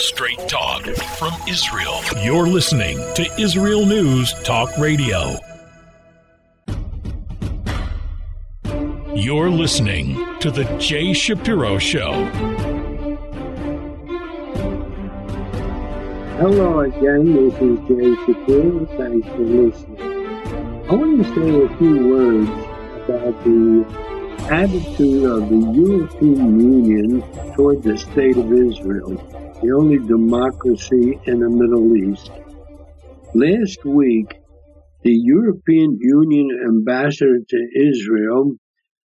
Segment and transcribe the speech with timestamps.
[0.00, 0.84] Straight talk
[1.18, 2.00] from Israel.
[2.22, 5.34] You're listening to Israel News Talk Radio.
[9.12, 12.12] You're listening to The Jay Shapiro Show.
[16.36, 18.86] Hello again, this is Jay Shapiro.
[18.96, 20.86] Thanks for listening.
[20.88, 22.50] I want to say a few words
[23.08, 23.84] about the
[24.48, 27.22] attitude of the European Union
[27.54, 29.16] toward the state of Israel,
[29.60, 32.30] the only democracy in the Middle East.
[33.34, 34.34] Last week,
[35.02, 38.56] the European Union ambassador to Israel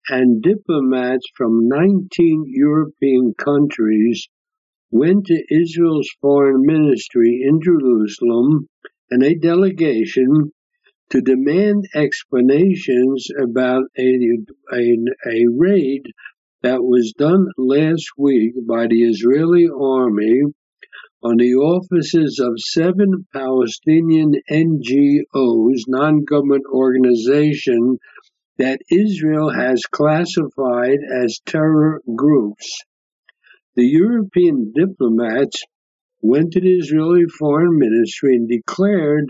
[0.09, 4.29] and diplomats from 19 European countries
[4.91, 8.69] went to Israel's foreign ministry in Jerusalem
[9.11, 10.53] and a delegation
[11.11, 14.11] to demand explanations about a,
[14.73, 16.03] a, a raid
[16.67, 20.43] that was done last week by the Israeli army
[21.23, 28.01] on the offices of seven Palestinian NGOs, non-government organizations
[28.59, 32.81] that Israel has classified as terror groups.
[33.77, 35.63] The European diplomats
[36.21, 39.27] went to the Israeli Foreign Ministry and declared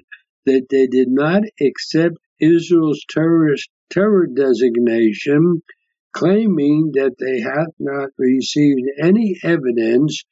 [0.46, 5.60] that they did not accept Israel's terrorist terror designation,
[6.16, 10.24] claiming that they have not received any evidence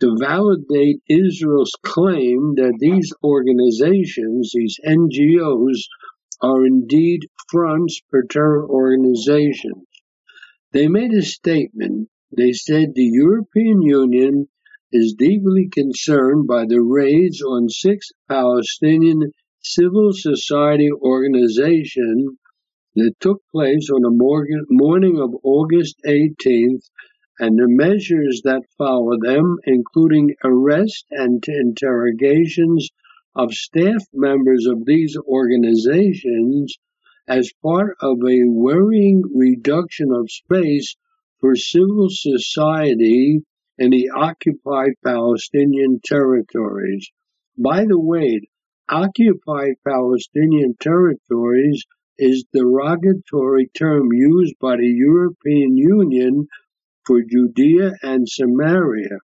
[0.00, 5.78] to validate Israel's claim that these organizations, these NGOs,
[6.40, 7.20] are indeed
[7.50, 9.84] fronts for terror organizations.
[10.72, 14.48] They made a statement they said the European Union
[14.90, 22.38] is deeply concerned by the raids on six Palestinian civil society organizations
[22.96, 26.88] that took place on the morning of August 18th
[27.38, 32.88] and the measures that followed them, including arrest and interrogations
[33.34, 36.78] of staff members of these organizations
[37.28, 40.96] as part of a worrying reduction of space
[41.38, 43.42] for civil society
[43.76, 47.10] in the occupied Palestinian territories.
[47.58, 48.40] By the way,
[48.88, 51.84] occupied Palestinian territories
[52.18, 56.48] is derogatory term used by the European Union
[57.06, 59.18] for Judea and Samaria.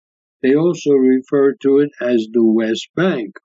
[0.42, 3.38] They also refer to it as the West Bank.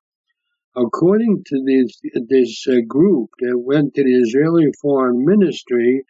[0.77, 6.05] According to this, this uh, group that went to the Israeli Foreign Ministry,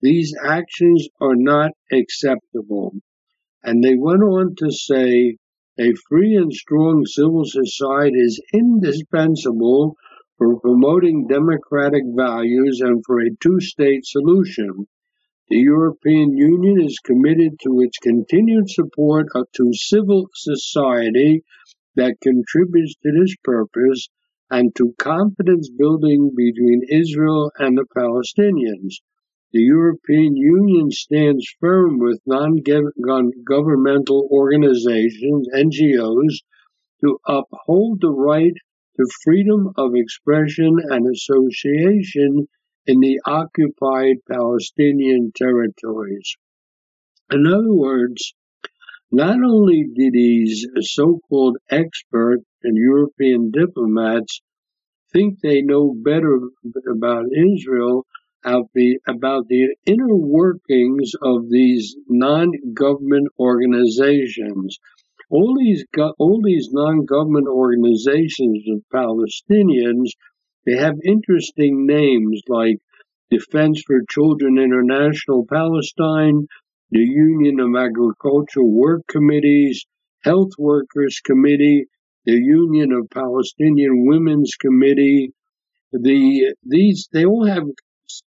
[0.00, 2.94] these actions are not acceptable.
[3.64, 5.38] And they went on to say
[5.78, 9.96] a free and strong civil society is indispensable
[10.38, 14.86] for promoting democratic values and for a two state solution.
[15.48, 21.44] The European Union is committed to its continued support to civil society
[21.94, 24.08] that contributes to this purpose
[24.50, 29.00] and to confidence building between Israel and the Palestinians.
[29.52, 36.42] The European Union stands firm with non-governmental organizations, NGOs,
[37.02, 38.56] to uphold the right
[38.96, 42.48] to freedom of expression and association
[42.86, 46.36] in the occupied Palestinian territories.
[47.32, 48.34] In other words,
[49.10, 54.40] not only did these so-called experts and European diplomats
[55.12, 56.40] think they know better
[56.90, 58.06] about Israel,
[58.44, 64.78] about the, about the inner workings of these non-government organizations.
[65.28, 65.84] All these
[66.18, 70.10] all these non-government organizations of Palestinians,
[70.64, 72.78] they have interesting names like
[73.28, 76.46] Defense for Children International Palestine,
[76.92, 79.84] the Union of Agricultural Work Committees,
[80.22, 81.86] Health Workers Committee,
[82.24, 85.32] the Union of Palestinian Women's Committee.
[85.90, 87.64] The these they all have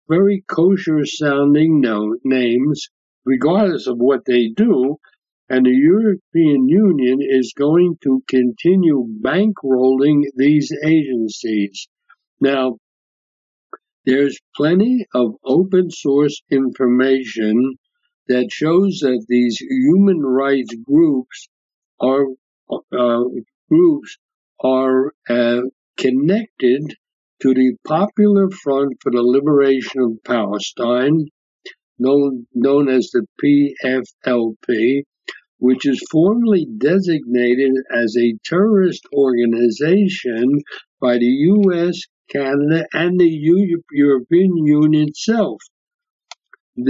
[0.08, 2.88] very kosher sounding no, names,
[3.24, 4.98] regardless of what they do.
[5.52, 11.88] And the European Union is going to continue bankrolling these agencies.
[12.40, 12.78] Now,
[14.06, 17.76] there's plenty of open source information
[18.28, 21.48] that shows that these human rights groups
[22.00, 22.28] are
[22.70, 23.24] uh,
[23.68, 24.16] groups
[24.58, 25.60] are uh,
[25.98, 26.94] connected
[27.42, 31.26] to the Popular Front for the Liberation of Palestine,
[31.98, 35.02] known, known as the PFLP,
[35.62, 40.58] which is formally designated as a terrorist organization
[41.00, 43.30] by the US, Canada, and the
[43.92, 45.62] European Union itself.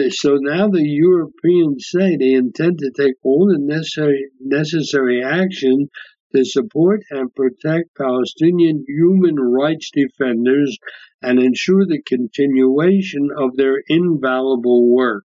[0.08, 5.90] So now the Europeans say they intend to take all the necessary, necessary action
[6.34, 10.78] to support and protect Palestinian human rights defenders
[11.20, 15.24] and ensure the continuation of their invaluable work.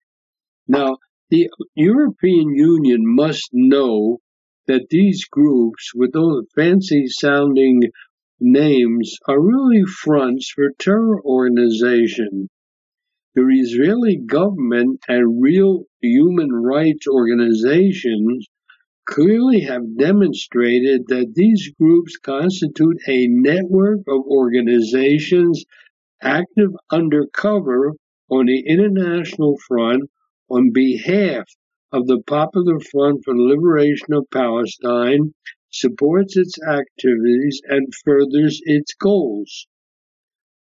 [0.68, 0.98] Now,
[1.31, 4.19] the European Union must know
[4.68, 7.81] that these groups, with those fancy sounding
[8.39, 12.48] names, are really fronts for terror organization.
[13.33, 18.48] The Israeli government and real human rights organizations
[19.06, 25.66] clearly have demonstrated that these groups constitute a network of organizations
[26.22, 27.94] active undercover
[28.30, 30.10] on the international front
[30.50, 31.45] on behalf
[31.92, 35.33] of the Popular Front for the Liberation of Palestine,
[35.71, 39.68] supports its activities, and furthers its goals.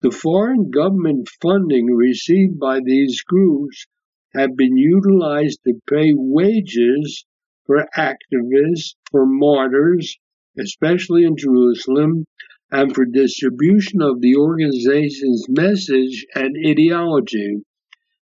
[0.03, 3.87] The foreign government funding received by these groups
[4.35, 7.25] have been utilized to pay wages
[7.65, 10.19] for activists, for martyrs,
[10.59, 12.27] especially in Jerusalem,
[12.71, 17.63] and for distribution of the organization's message and ideology.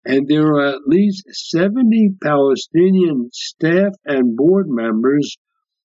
[0.03, 5.37] And there are at least 70 Palestinian staff and board members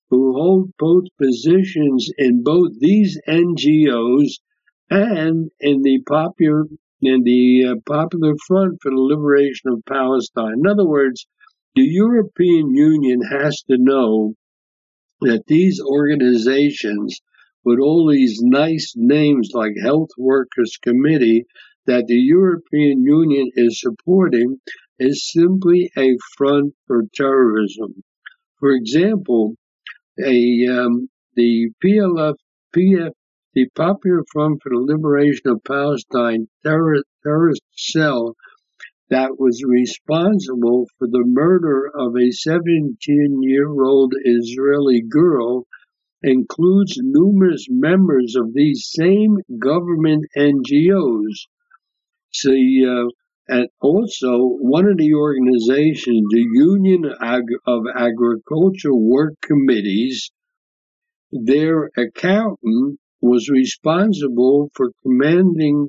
[0.09, 4.39] who hold both positions in both these NGOs
[4.89, 6.65] and in the popular
[7.03, 10.61] in the uh, Popular Front for the Liberation of Palestine.
[10.61, 11.27] In other words,
[11.75, 14.35] the European Union has to know
[15.21, 17.21] that these organizations,
[17.65, 21.45] with all these nice names like Health Workers Committee,
[21.87, 24.61] that the European Union is supporting,
[24.99, 28.03] is simply a front for terrorism.
[28.59, 29.55] For example,
[30.19, 32.35] a um, the PLF,
[32.75, 33.13] PF,
[33.55, 38.35] the Popular Front for the Liberation of Palestine terror, terrorist cell
[39.09, 45.67] that was responsible for the murder of a 17 year old Israeli girl
[46.23, 51.47] includes numerous members of these same government NGOs.
[52.39, 53.09] See, uh,
[53.49, 57.05] and also one of the organizations, the Union
[57.67, 60.31] of Agriculture Work Committees,
[61.33, 65.89] their accountant was responsible for commanding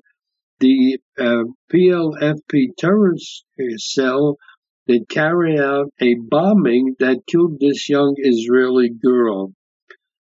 [0.59, 3.44] the uh, PLFP terrorist
[3.75, 4.38] cell
[4.88, 9.51] that carried out a bombing that killed this young Israeli girl.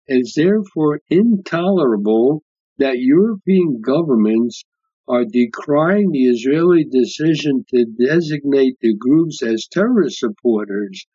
[0.08, 2.42] It's therefore intolerable
[2.80, 4.64] that European governments
[5.08, 11.06] are decrying the Israeli decision to designate the groups as terrorist supporters.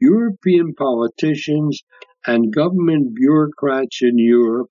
[0.00, 1.82] European politicians
[2.26, 4.70] and government bureaucrats in Europe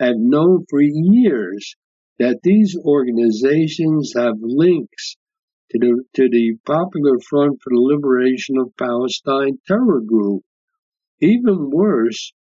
[0.00, 1.76] have known for years
[2.18, 5.16] that these organizations have links
[5.70, 10.42] to the, to the Popular Front for the Liberation of Palestine terror group.
[11.20, 12.32] Even worse,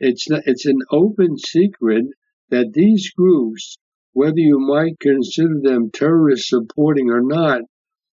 [0.00, 2.06] it's, it's an open secret
[2.50, 3.78] that these groups,
[4.12, 7.62] whether you might consider them terrorist supporting or not,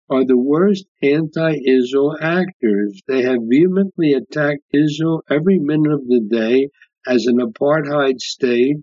[0.09, 3.01] are the worst anti Israel actors.
[3.07, 6.69] They have vehemently attacked Israel every minute of the day
[7.07, 8.77] as an apartheid state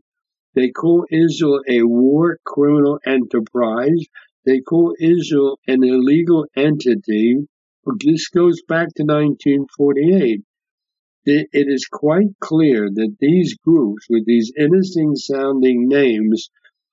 [0.53, 4.05] they call Israel a war criminal enterprise.
[4.45, 7.47] They call Israel an illegal entity.
[8.01, 10.43] This goes back to 1948.
[11.25, 16.50] It is quite clear that these groups, with these innocent sounding names,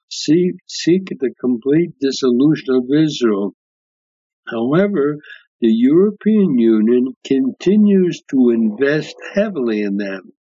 [0.10, 3.56] seek, seek the complete dissolution of Israel.
[4.48, 5.18] However,
[5.60, 10.34] the European Union continues to invest heavily in them.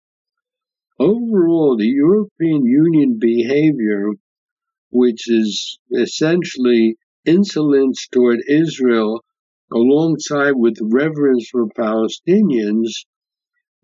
[0.99, 4.11] Overall, the European Union behavior,
[4.89, 9.23] which is essentially insolence toward Israel
[9.71, 13.05] alongside with reverence for Palestinians,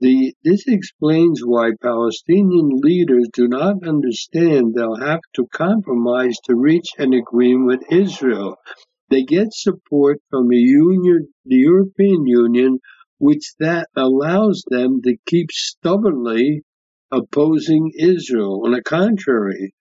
[0.04, 6.90] the, this explains why Palestinian leaders do not understand they'll have to compromise to reach
[6.98, 8.58] an agreement with Israel.
[9.10, 12.80] They get support from the Union, the European Union,
[13.18, 16.64] which that allows them to keep stubbornly
[17.10, 18.64] opposing Israel.
[18.66, 19.74] On the contrary,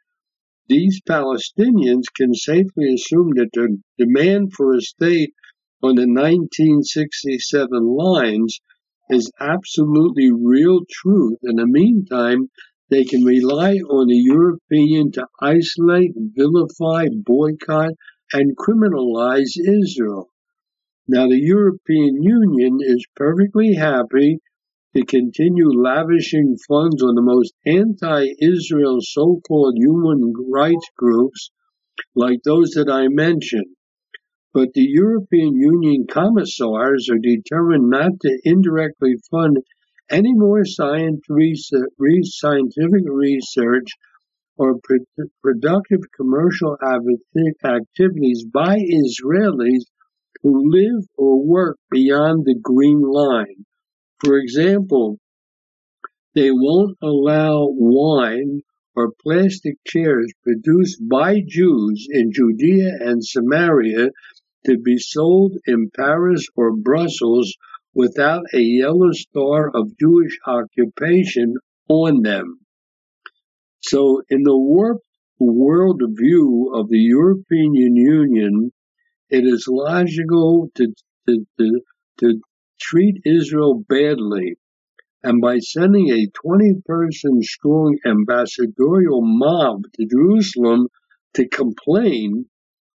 [0.69, 5.35] these Palestinians can safely assume that the demand for a state
[5.83, 8.61] on the 1967 lines
[9.13, 11.39] is absolutely real truth.
[11.43, 12.49] In the meantime,
[12.91, 17.93] they can rely on the European to isolate, vilify, boycott,
[18.33, 20.29] and criminalize Israel.
[21.07, 24.39] Now, the European Union is perfectly happy
[24.95, 31.51] to continue lavishing funds on the most anti-Israel so-called human rights groups
[32.15, 33.77] like those that I mentioned.
[34.55, 39.57] But the European Union commissars are determined not to indirectly fund
[40.11, 43.89] any more scientific research
[44.59, 44.79] or
[45.43, 46.77] productive commercial
[47.65, 49.85] activities by Israelis
[50.43, 53.65] who live or work beyond the green line.
[54.23, 55.19] For example,
[56.35, 58.61] they won't allow wine
[58.95, 64.09] or plastic chairs produced by Jews in Judea and Samaria
[64.65, 67.57] to be sold in Paris or Brussels
[67.95, 71.55] without a yellow star of Jewish occupation
[71.89, 72.61] on them.
[73.81, 75.05] So, in the warped
[75.39, 78.73] world view of the European Union,
[79.29, 80.95] it is logical to,
[81.29, 81.81] to, to,
[82.21, 82.41] to
[82.81, 84.57] treat Israel badly.
[85.25, 90.89] And by sending a 20 person strong ambassadorial mob to Jerusalem
[91.35, 92.47] to complain,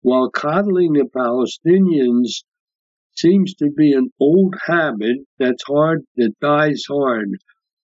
[0.06, 2.44] while coddling the Palestinians
[3.16, 7.28] seems to be an old habit that's hard, that dies hard.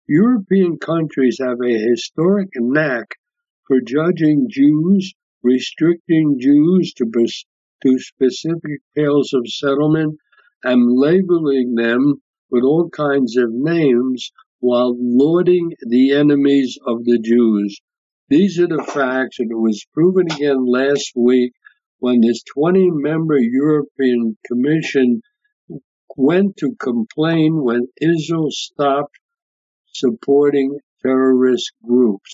[0.08, 3.08] European countries have a historic knack
[3.68, 10.20] for judging Jews, restricting Jews to, to specific pales of settlement,
[10.64, 17.82] and labeling them with all kinds of names while lauding the enemies of the Jews.
[18.30, 21.54] These are the facts, and it was proven again last week
[22.02, 25.22] when this 20 member European Commission
[26.18, 29.20] went to complain when Israel stopped
[29.94, 32.32] supporting terrorist groups.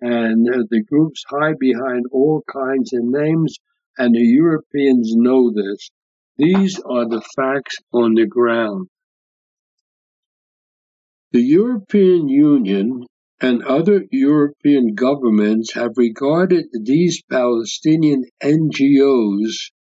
[0.00, 3.58] And uh, the groups hide behind all kinds of names,
[3.98, 5.90] and the Europeans know this.
[6.36, 8.86] These are the facts on the ground.
[11.32, 13.04] The European Union
[13.42, 19.72] and other European governments have regarded these Palestinian NGOs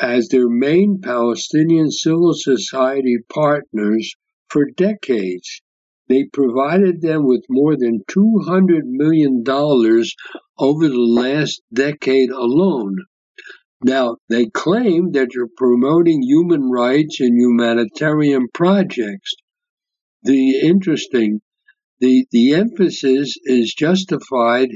[0.00, 4.14] as their main Palestinian civil society partners
[4.48, 5.60] for decades.
[6.08, 12.96] They provided them with more than $200 million over the last decade alone.
[13.84, 19.34] Now, they claim that they're promoting human rights and humanitarian projects.
[20.22, 21.40] The interesting
[22.00, 24.70] the, the emphasis is justified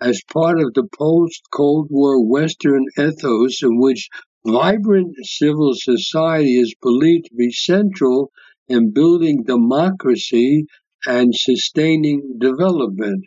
[0.00, 4.08] as part of the post-Cold War Western ethos in which
[4.46, 8.30] vibrant civil society is believed to be central
[8.68, 10.64] in building democracy
[11.06, 13.24] and sustaining development.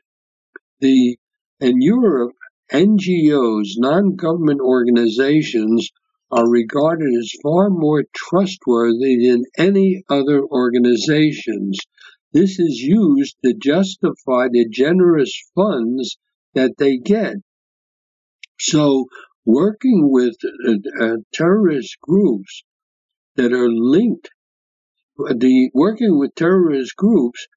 [0.79, 1.17] The,
[1.59, 2.33] in Europe,
[2.71, 5.89] NGOs, non-government organizations,
[6.31, 11.77] are regarded as far more trustworthy than any other organizations.
[12.33, 16.17] This is used to justify the generous funds
[16.55, 17.35] that they get.
[18.59, 19.05] So,
[19.45, 20.35] working with
[20.67, 22.63] uh, uh, terrorist groups
[23.35, 24.29] that are linked,
[25.17, 27.47] the working with terrorist groups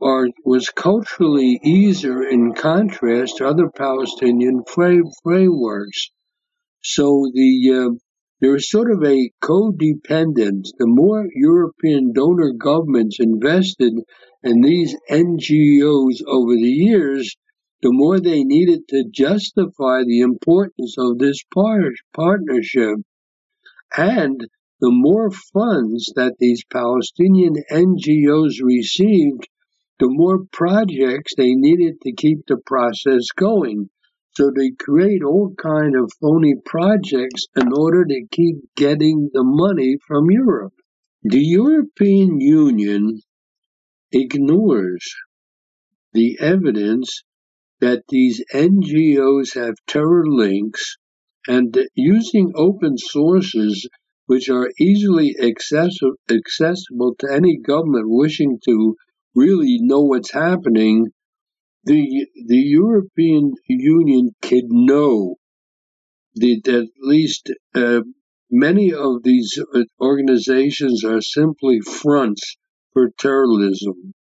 [0.00, 6.10] are, was culturally easier in contrast to other Palestinian frame, frameworks.
[6.82, 7.98] So the uh,
[8.40, 10.70] there is sort of a codependence.
[10.78, 13.94] The more European donor governments invested
[14.44, 17.36] in these NGOs over the years,
[17.82, 22.98] the more they needed to justify the importance of this par- partnership.
[23.96, 24.40] And
[24.80, 29.48] the more funds that these Palestinian NGOs received,
[29.98, 33.90] the more projects they needed to keep the process going.
[34.36, 39.96] So they create all kind of phony projects in order to keep getting the money
[40.06, 40.74] from Europe.
[41.22, 43.20] The European Union
[44.12, 45.14] ignores
[46.12, 47.22] the evidence
[47.80, 50.96] that these NGOs have terror links
[51.46, 53.88] and using open sources
[54.26, 58.96] which are easily accessible to any government wishing to
[59.34, 61.06] really know what's happening
[61.88, 65.36] the the European Union could know
[66.34, 68.02] that at least uh,
[68.50, 72.58] many of these uh, organizations are simply fronts
[72.92, 74.12] for terrorism.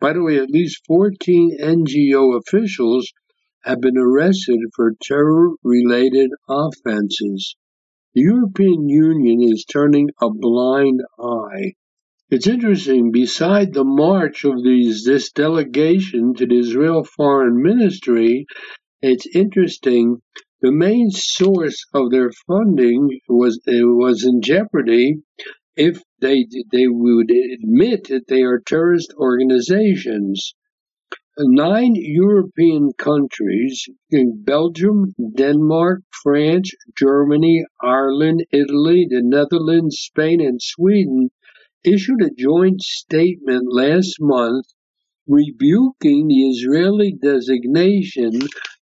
[0.00, 3.12] By the way, at least 14 NGO officials
[3.64, 7.56] have been arrested for terror related offenses.
[8.14, 11.72] The European Union is turning a blind eye
[12.30, 18.46] it's interesting, beside the march of these this delegation to the Israel Foreign Ministry,
[19.02, 20.20] it's interesting
[20.60, 25.16] the main source of their funding was was in jeopardy
[25.76, 30.54] if they they would admit that they are terrorist organizations.
[31.38, 33.86] nine European countries,
[34.44, 41.30] Belgium, Denmark, France, Germany, Ireland, Italy, the Netherlands, Spain, and Sweden,
[41.86, 44.66] issued a joint statement last month
[45.28, 48.32] rebuking the Israeli designation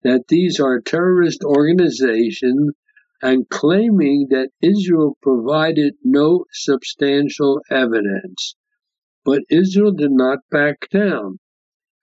[0.03, 2.71] that these are terrorist organizations
[3.21, 8.55] and claiming that Israel provided no substantial evidence.
[9.23, 11.39] But Israel did not back down.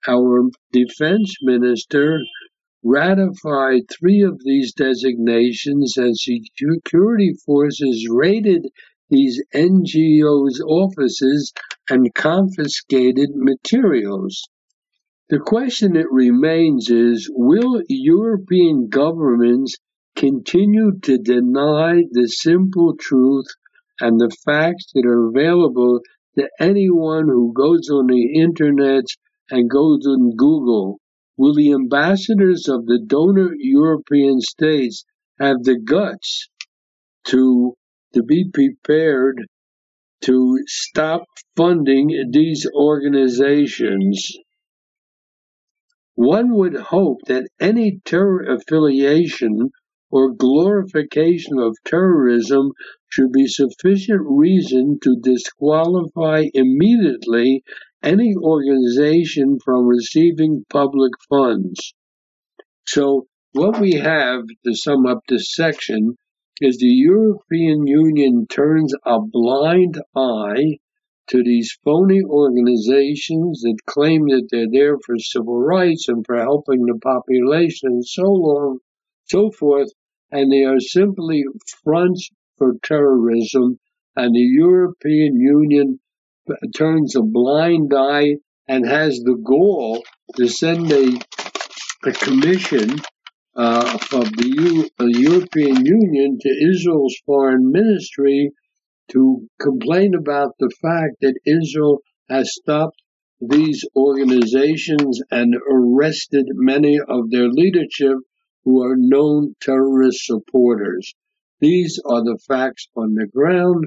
[0.07, 2.19] Our defense minister
[2.83, 8.65] ratified three of these designations, and security forces raided
[9.11, 11.51] these NGOs' offices
[11.89, 14.41] and confiscated materials.
[15.29, 19.75] The question that remains is will European governments
[20.15, 23.47] continue to deny the simple truth
[23.99, 25.99] and the facts that are available
[26.37, 29.05] to anyone who goes on the internet
[29.49, 30.99] and goes on Google?
[31.37, 35.03] Will the ambassadors of the donor European states
[35.39, 36.49] have the guts
[37.25, 37.75] to
[38.13, 39.47] to be prepared
[40.21, 41.23] to stop
[41.57, 44.31] funding these organizations.
[46.15, 49.71] One would hope that any terror affiliation
[50.11, 52.71] or glorification of terrorism
[53.07, 57.63] should be sufficient reason to disqualify immediately
[58.03, 61.93] any organization from receiving public funds.
[62.85, 66.17] So, what we have to sum up this section
[66.61, 70.77] is the European Union turns a blind eye
[71.27, 76.81] to these phony organizations that claim that they're there for civil rights and for helping
[76.85, 78.79] the population and so on,
[79.25, 79.89] so forth,
[80.31, 81.43] and they are simply
[81.83, 83.79] fronts for terrorism,
[84.15, 85.99] and the European Union
[86.75, 88.35] turns a blind eye
[88.67, 90.03] and has the gall
[90.35, 91.17] to send a,
[92.05, 93.01] a commission
[93.55, 98.51] uh, of the U- uh, European Union to Israel's foreign ministry
[99.11, 103.01] to complain about the fact that Israel has stopped
[103.41, 108.17] these organizations and arrested many of their leadership
[108.63, 111.13] who are known terrorist supporters.
[111.59, 113.85] These are the facts on the ground,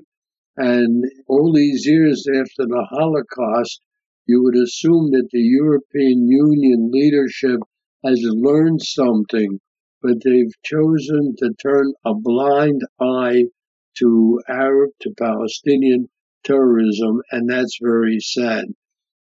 [0.57, 3.81] and all these years after the Holocaust,
[4.27, 7.61] you would assume that the European Union leadership
[8.04, 9.60] has learned something,
[10.02, 13.44] but they've chosen to turn a blind eye
[13.98, 16.08] to Arab, to Palestinian
[16.44, 18.66] terrorism, and that's very sad.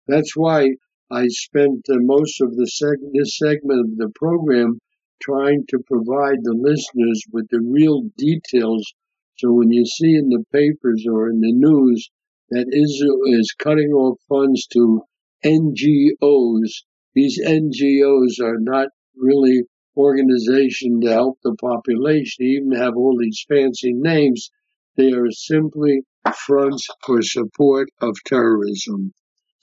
[0.07, 0.75] That's why
[1.09, 4.79] I spent most of the seg- this segment of the program
[5.21, 8.93] trying to provide the listeners with the real details.
[9.37, 12.09] So when you see in the papers or in the news
[12.49, 15.03] that Israel is cutting off funds to
[15.45, 16.83] NGOs,
[17.15, 19.63] these NGOs are not really
[19.95, 24.49] organization to help the population, even have all these fancy names.
[24.95, 26.01] They are simply
[26.35, 29.13] fronts for support of terrorism.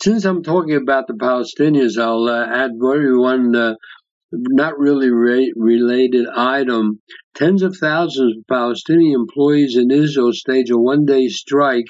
[0.03, 3.75] Since I'm talking about the Palestinians, I'll uh, add very one uh,
[4.33, 7.01] not really re- related item.
[7.35, 11.87] Tens of thousands of Palestinian employees in Israel stage a one day strike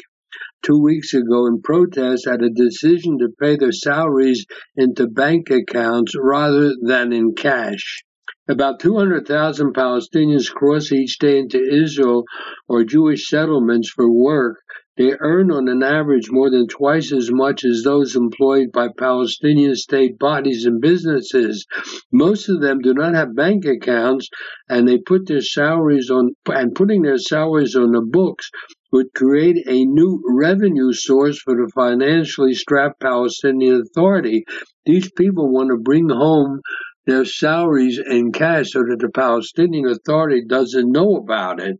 [0.63, 4.45] two weeks ago in protest at a decision to pay their salaries
[4.77, 8.03] into bank accounts rather than in cash.
[8.51, 12.25] About 200,000 Palestinians cross each day into Israel
[12.67, 14.57] or Jewish settlements for work.
[14.99, 19.77] They earn on an average more than twice as much as those employed by Palestinian
[19.77, 21.65] state bodies and businesses.
[22.13, 24.29] Most of them do not have bank accounts
[24.69, 28.51] and they put their salaries on and putting their salaries on the books
[28.91, 34.45] would create a new revenue source for the financially strapped Palestinian Authority.
[34.85, 36.61] These people want to bring home
[37.07, 41.79] their salaries in cash so that the Palestinian Authority doesn't know about it.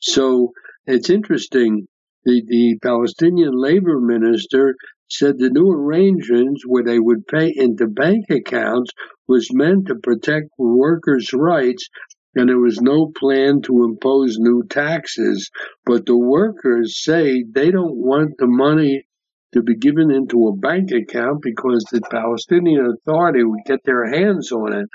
[0.00, 0.52] So
[0.86, 1.86] it's interesting.
[2.24, 4.76] The, the Palestinian labor minister
[5.08, 8.90] said the new arrangements where they would pay into bank accounts
[9.28, 11.88] was meant to protect workers' rights
[12.34, 15.50] and there was no plan to impose new taxes.
[15.84, 19.04] But the workers say they don't want the money
[19.52, 24.50] to be given into a bank account because the Palestinian Authority would get their hands
[24.52, 24.88] on it.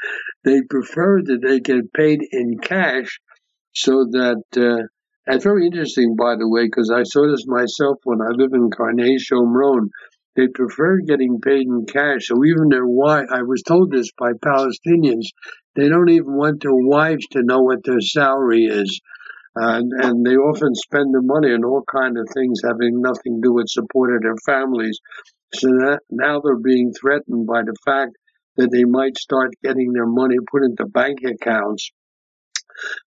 [0.44, 3.20] They prefer that they get paid in cash
[3.74, 4.44] so that.
[4.56, 4.88] Uh,
[5.28, 8.70] that's very interesting, by the way, because I saw this myself when I live in
[8.70, 9.90] Karnei Shomron.
[10.38, 12.28] They prefer getting paid in cash.
[12.28, 15.26] So even their wife, I was told this by Palestinians,
[15.76, 19.02] they don't even want their wives to know what their salary is.
[19.60, 23.42] Uh, and, and they often spend their money on all kind of things having nothing
[23.42, 25.00] to do with supporting their families.
[25.56, 28.12] So that now they're being threatened by the fact
[28.58, 31.92] that they might start getting their money put into bank accounts.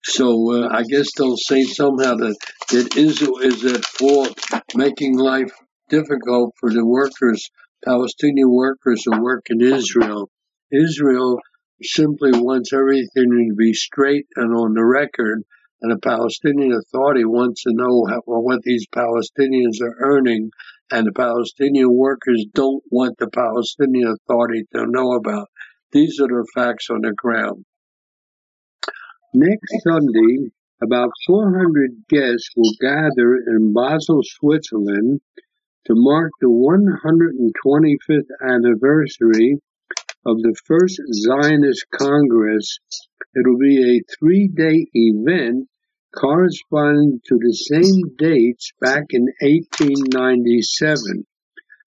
[0.03, 2.35] So uh, I guess they'll say somehow that,
[2.71, 4.37] that Israel is at fault,
[4.75, 5.51] making life
[5.87, 7.49] difficult for the workers,
[7.85, 10.29] Palestinian workers who work in Israel.
[10.71, 11.39] Israel
[11.83, 15.43] simply wants everything to be straight and on the record,
[15.81, 20.51] and the Palestinian Authority wants to know how, what these Palestinians are earning,
[20.91, 25.47] and the Palestinian workers don't want the Palestinian Authority to know about.
[25.91, 27.65] These are the facts on the ground.
[29.33, 30.51] Next Sunday,
[30.83, 35.21] about 400 guests will gather in Basel, Switzerland
[35.85, 39.57] to mark the 125th anniversary
[40.25, 42.79] of the first Zionist Congress.
[43.35, 45.67] It'll be a three day event
[46.15, 51.25] corresponding to the same dates back in 1897.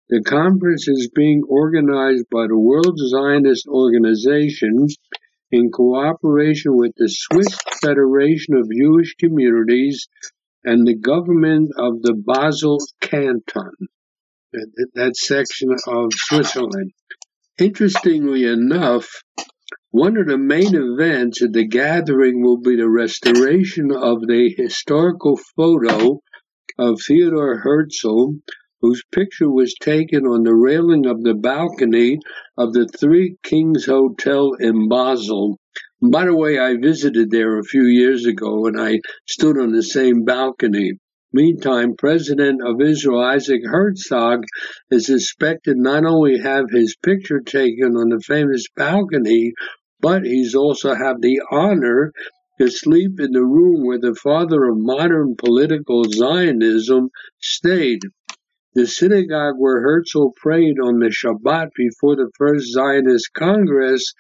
[0.09, 4.87] The conference is being organized by the World Zionist Organization
[5.51, 10.09] in cooperation with the Swiss Federation of Jewish Communities
[10.65, 13.73] and the government of the Basel Canton,
[14.53, 16.93] that, that section of Switzerland.
[17.59, 19.09] Interestingly enough,
[19.93, 25.39] one of the main events at the gathering will be the restoration of the historical
[25.55, 26.19] photo
[26.79, 28.37] of Theodore Herzl,
[28.81, 32.19] whose picture was taken on the railing of the balcony
[32.57, 35.59] of the Three Kings Hotel in Basel.
[36.01, 39.83] by the way, I visited there a few years ago and I stood on the
[39.83, 40.95] same balcony.
[41.35, 44.45] Meantime, President of Israel Isaac Herzog
[44.91, 49.53] is suspected not only have his picture taken on the famous balcony,
[50.03, 52.13] but he's also had the honor
[52.61, 57.09] to sleep in the room where the father of modern political Zionism
[57.41, 58.01] stayed.
[58.75, 64.13] The synagogue where Herzl prayed on the Shabbat before the first Zionist Congress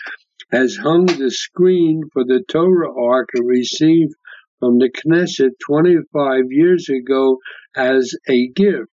[0.50, 4.14] has hung the screen for the Torah Ark received
[4.60, 7.38] from the Knesset 25 years ago
[7.74, 8.92] as a gift.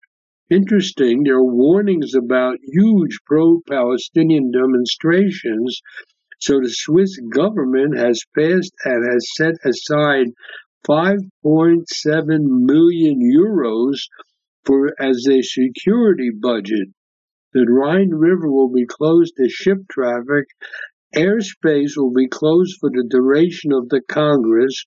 [0.51, 5.83] Interesting, there are warnings about huge pro Palestinian demonstrations.
[6.39, 10.29] So the Swiss government has passed and has set aside
[10.89, 11.85] 5.7
[12.27, 13.99] million euros
[14.65, 16.89] for as a security budget.
[17.53, 20.47] The Rhine River will be closed to ship traffic
[21.17, 24.85] Airspace will be closed for the duration of the Congress,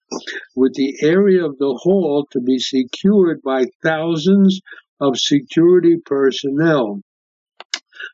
[0.56, 4.62] with the area of the hall to be secured by thousands
[5.00, 7.02] of security personnel.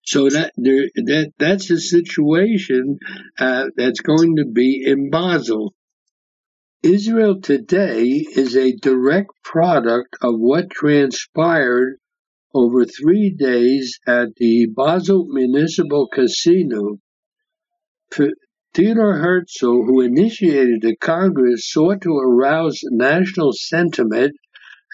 [0.03, 2.99] So that there, that that's a situation
[3.39, 5.73] uh, that's going to be in Basel.
[6.83, 11.97] Israel today is a direct product of what transpired
[12.53, 16.99] over three days at the Basel Municipal Casino
[18.73, 24.35] Theodor Herzl, who initiated the Congress, sought to arouse national sentiment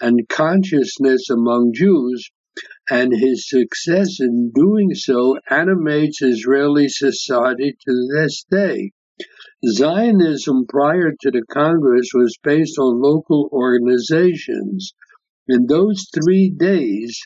[0.00, 2.30] and consciousness among Jews,
[2.90, 8.92] and his success in doing so animates Israeli society to this day.
[9.66, 14.92] Zionism prior to the Congress was based on local organizations.
[15.48, 17.18] In those three days,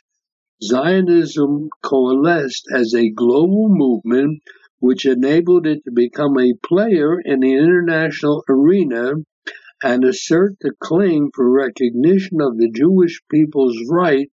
[0.63, 4.43] Zionism coalesced as a global movement
[4.81, 9.15] which enabled it to become a player in the international arena
[9.83, 14.31] and assert the claim for recognition of the Jewish people's right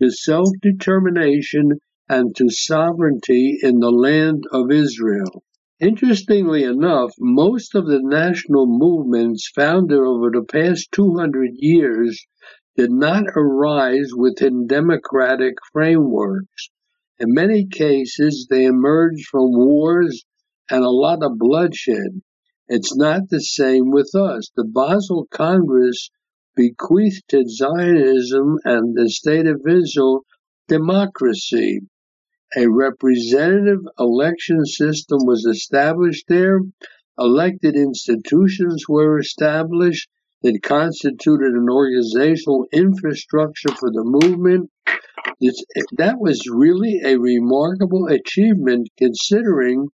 [0.00, 5.42] to self determination and to sovereignty in the land of Israel.
[5.78, 12.26] Interestingly enough, most of the national movements founded over the past 200 years
[12.76, 16.70] did not arise within democratic frameworks.
[17.18, 20.24] In many cases, they emerged from wars
[20.70, 22.22] and a lot of bloodshed.
[22.68, 24.50] It's not the same with us.
[24.56, 26.10] The Basel Congress
[26.56, 30.24] bequeathed to Zionism and the State of Israel
[30.68, 31.80] democracy.
[32.56, 36.60] A representative election system was established there.
[37.18, 40.08] Elected institutions were established
[40.42, 44.70] that constituted an organizational infrastructure for the movement
[45.40, 45.64] it's,
[45.96, 49.88] that was really a remarkable achievement considering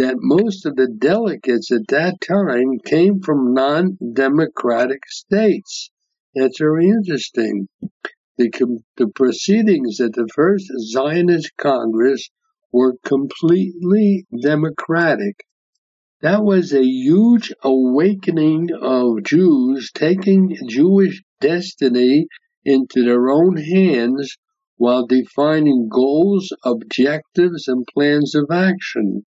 [0.00, 5.90] that most of the delegates at that time came from non democratic states.
[6.34, 7.68] That's very interesting.
[8.38, 12.30] The, the proceedings at the first Zionist Congress
[12.72, 15.44] were completely democratic.
[16.22, 22.26] That was a huge awakening of Jews taking Jewish destiny
[22.64, 24.38] into their own hands
[24.78, 29.26] while defining goals, objectives, and plans of action.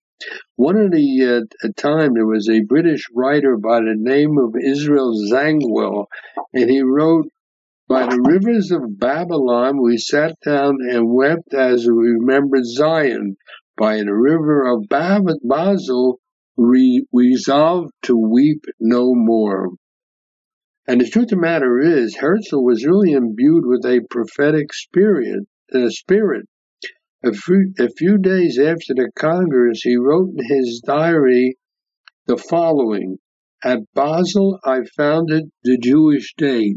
[0.56, 5.12] One of the uh, time there was a British writer by the name of Israel
[5.28, 6.06] Zangwill,
[6.52, 7.26] and he wrote,
[7.88, 13.36] "By the rivers of Babylon we sat down and wept as we remembered Zion.
[13.76, 16.20] By the river of Basel
[16.56, 19.70] we resolved to weep no more."
[20.86, 25.46] And the truth of the matter is, Herzl was really imbued with a prophetic spirit.
[25.74, 26.46] Uh, spirit.
[27.26, 31.56] A few, a few days after the Congress, he wrote in his diary
[32.26, 33.16] the following
[33.64, 36.74] At Basel, I founded the Jewish Day.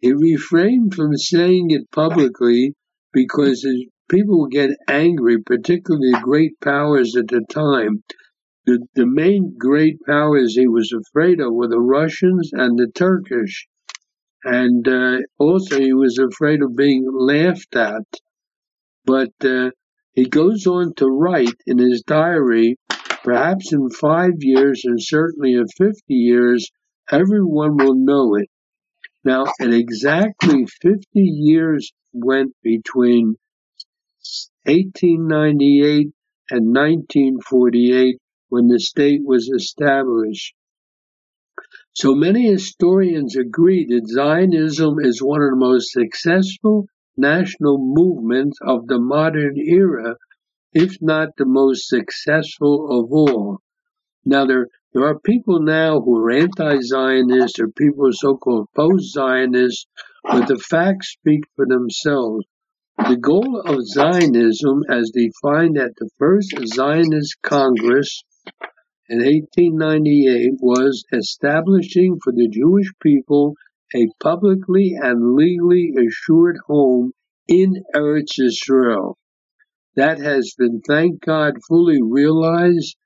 [0.00, 2.74] He refrained from saying it publicly
[3.12, 3.64] because
[4.08, 8.02] people would get angry, particularly the great powers at the time,
[8.66, 13.68] the, the main great powers he was afraid of were the Russians and the Turkish.
[14.42, 18.02] And uh, also, he was afraid of being laughed at.
[19.06, 19.70] But uh,
[20.12, 22.76] he goes on to write in his diary
[23.26, 26.70] perhaps in five years and certainly in 50 years,
[27.10, 28.48] everyone will know it.
[29.24, 33.34] Now, exactly 50 years went between
[34.66, 36.12] 1898
[36.50, 38.16] and 1948
[38.48, 40.54] when the state was established.
[41.94, 48.86] So many historians agree that Zionism is one of the most successful national movements of
[48.86, 50.16] the modern era,
[50.72, 53.60] if not the most successful of all.
[54.24, 59.12] Now, there, there are people now who are anti Zionists or people so called post
[59.12, 59.86] Zionists,
[60.24, 62.44] but the facts speak for themselves.
[62.98, 68.24] The goal of Zionism, as defined at the First Zionist Congress
[69.08, 73.54] in 1898 was establishing for the Jewish people
[73.94, 77.12] a publicly and legally assured home
[77.48, 79.16] in Eretz Israel.
[79.94, 82.96] That has been, thank God, fully realized,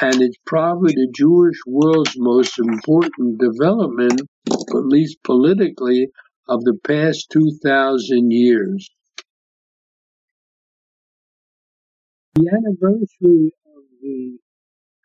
[0.00, 6.08] and it's probably the Jewish world's most important development, at least politically,
[6.48, 8.88] of the past 2,000 years.
[12.34, 14.38] The anniversary of the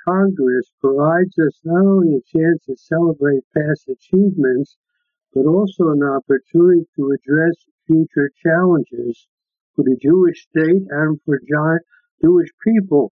[0.08, 4.78] Congress provides us not only a chance to celebrate past achievements,
[5.34, 7.56] but also an opportunity to address
[7.88, 9.28] future challenges
[9.76, 11.40] for the Jewish state and for
[12.22, 13.12] Jewish people.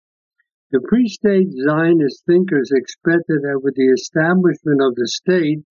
[0.70, 5.64] The pre-state Zionist thinkers expected that with the establishment of the state,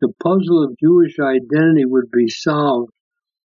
[0.00, 2.92] the puzzle of Jewish identity would be solved.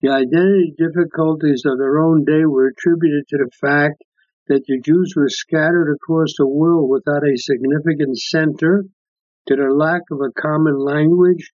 [0.03, 4.05] The identity difficulties of their own day were attributed to the fact
[4.47, 8.85] that the Jews were scattered across the world without a significant center,
[9.49, 11.51] to their lack of a common language,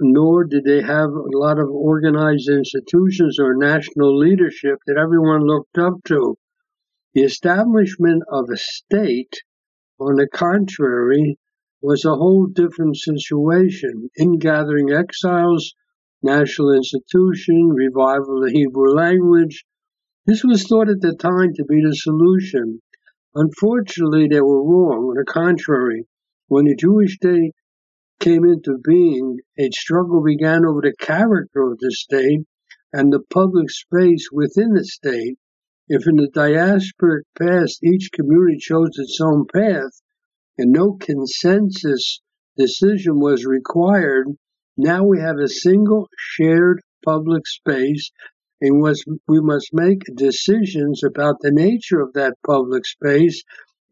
[0.00, 5.78] nor did they have a lot of organized institutions or national leadership that everyone looked
[5.78, 6.36] up to.
[7.14, 9.42] The establishment of a state,
[9.98, 11.38] on the contrary,
[11.82, 14.10] was a whole different situation.
[14.16, 15.74] In gathering exiles,
[16.22, 19.64] national institution, revival of the Hebrew language,
[20.26, 22.80] this was thought at the time to be the solution.
[23.34, 25.08] Unfortunately, they were wrong.
[25.10, 26.04] On the contrary,
[26.48, 27.54] when the Jewish state
[28.20, 32.40] came into being, a struggle began over the character of the state
[32.92, 35.38] and the public space within the state.
[35.88, 39.90] If in the diasporic past each community chose its own path
[40.58, 42.20] and no consensus
[42.56, 44.28] decision was required,
[44.76, 48.10] now we have a single shared public space
[48.60, 53.42] and we must make decisions about the nature of that public space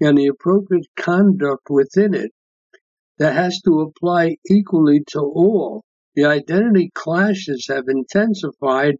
[0.00, 2.30] and the appropriate conduct within it
[3.18, 5.84] that has to apply equally to all.
[6.14, 8.96] The identity clashes have intensified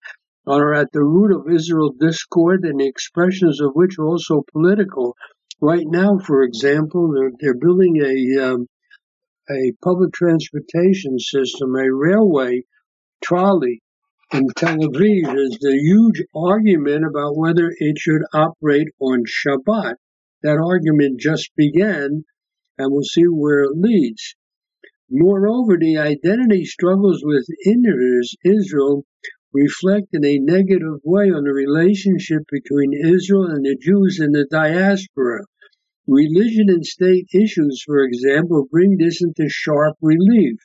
[0.47, 4.45] and are at the root of Israel discord and the expressions of which are also
[4.53, 5.15] political.
[5.61, 8.67] Right now, for example, they're, they're building a um,
[9.51, 12.63] a public transportation system, a railway
[13.25, 13.83] trolley
[14.31, 19.95] in Tel Aviv, there's a huge argument about whether it should operate on Shabbat.
[20.43, 22.25] That argument just began,
[22.79, 24.35] and we'll see where it leads.
[25.11, 27.85] Moreover, the identity struggles within
[28.45, 29.05] Israel
[29.53, 34.47] reflect in a negative way on the relationship between Israel and the Jews in the
[34.51, 35.45] diaspora.
[36.07, 40.59] Religion and state issues, for example, bring this into sharp relief.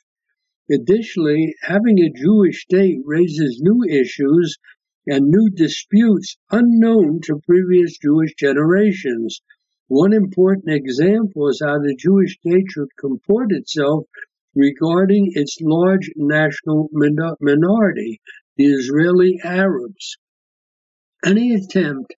[0.70, 4.56] Additionally, having a Jewish state raises new issues
[5.06, 9.40] and new disputes unknown to previous Jewish generations.
[9.88, 14.06] One important example is how the Jewish state should comport itself
[14.54, 18.20] regarding its large national minority,
[18.56, 20.16] the Israeli Arabs.
[21.24, 22.14] Any attempt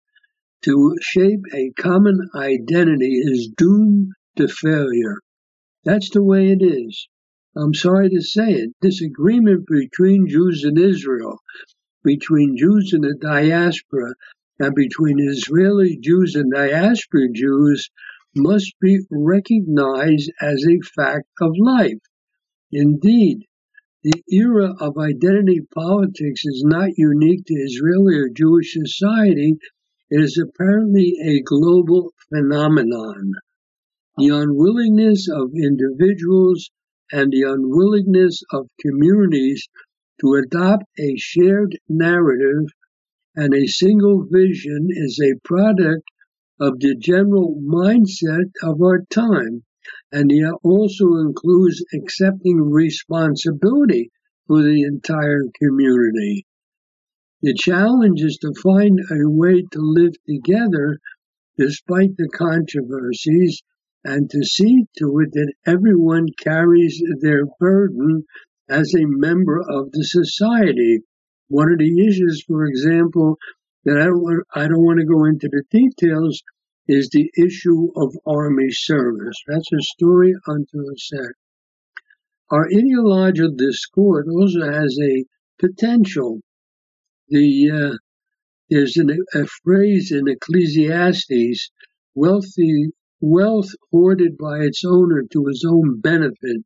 [0.63, 5.21] to shape a common identity is doomed to failure.
[5.85, 7.09] That's the way it is.
[7.57, 8.71] I'm sorry to say it.
[8.81, 11.39] Disagreement between Jews and Israel,
[12.05, 14.15] between Jews in the diaspora,
[14.59, 17.91] and between Israeli Jews and diaspora Jews
[18.35, 22.01] must be recognized as a fact of life.
[22.73, 23.47] Indeed,
[24.03, 29.59] the era of identity politics is not unique to Israeli or Jewish society.
[30.11, 33.33] It is apparently a global phenomenon.
[34.17, 36.71] The unwillingness of individuals
[37.11, 39.69] and the unwillingness of communities
[40.21, 42.69] to adopt a shared narrative
[43.37, 46.09] and a single vision is a product
[46.59, 49.63] of the general mindset of our time
[50.11, 54.11] and it also includes accepting responsibility
[54.47, 56.47] for the entire community.
[57.43, 60.99] The challenge is to find a way to live together
[61.59, 63.63] despite the controversies
[64.05, 68.25] and to see to it that everyone carries their burden
[68.69, 71.03] as a member of the society.
[71.49, 73.39] One of the issues, for example,
[73.85, 76.43] that I don't want, I don't want to go into the details
[76.89, 79.37] is the issue of army service.
[79.47, 81.33] That's a story unto itself.
[82.51, 85.25] Our ideological discord also has a
[85.61, 86.41] potential.
[87.29, 87.97] The uh,
[88.69, 91.71] there's an, a phrase in Ecclesiastes:
[92.15, 96.65] "Wealthy wealth hoarded by its owner to his own benefit."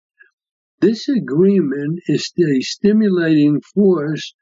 [0.81, 4.35] This agreement is a stimulating force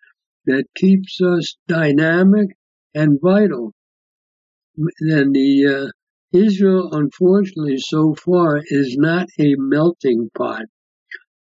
[0.49, 2.49] that keeps us dynamic
[2.95, 3.73] and vital
[5.01, 5.91] then the uh,
[6.33, 10.67] Israel, unfortunately, so far is not a melting pot.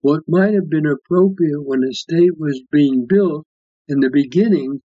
[0.00, 3.46] What might have been appropriate when a state was being built
[3.86, 4.82] in the beginning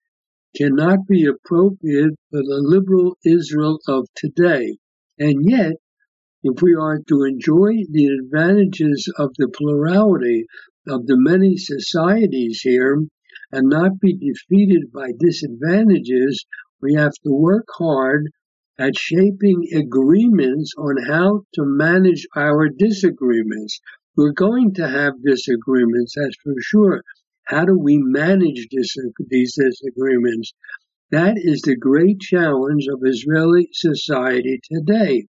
[0.55, 4.77] cannot be appropriate for the liberal Israel of today.
[5.19, 5.73] And yet,
[6.41, 10.45] if we are to enjoy the advantages of the plurality
[10.87, 13.07] of the many societies here
[13.51, 16.45] and not be defeated by disadvantages,
[16.81, 18.29] we have to work hard
[18.79, 23.79] at shaping agreements on how to manage our disagreements.
[24.15, 27.03] We're going to have disagreements, that's for sure.
[27.45, 30.53] How do we manage these disagreements?
[31.11, 35.27] That is the great challenge of Israeli society today.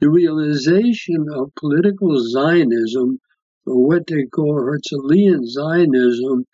[0.00, 3.20] The realization of political Zionism,
[3.66, 6.46] or what they call Herzlian Zionism,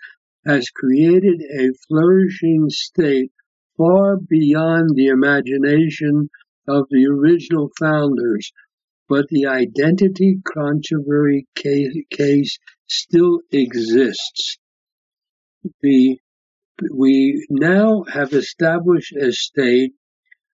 [0.47, 3.33] has created a flourishing state
[3.77, 6.29] far beyond the imagination
[6.69, 8.53] of the original founders,
[9.09, 11.47] but the identity controversy
[12.11, 14.59] case still exists.
[15.83, 16.19] The,
[16.93, 19.93] we now have established a state,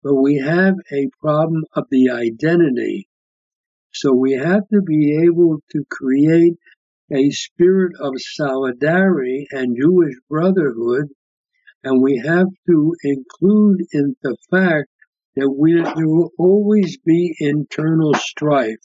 [0.03, 3.09] but we have a problem of the identity.
[3.93, 6.55] So we have to be able to create
[7.13, 11.09] a spirit of solidarity and Jewish brotherhood
[11.87, 14.89] and we have to include in the fact
[15.37, 18.81] that we, there will always be internal strife.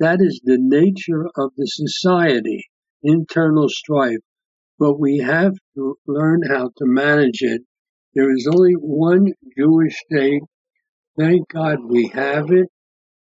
[0.00, 2.64] That is the nature of the society,
[3.04, 4.18] internal strife.
[4.80, 7.62] But we have to learn how to manage it.
[8.14, 10.42] There is only one Jewish state.
[11.16, 12.66] Thank God we have it.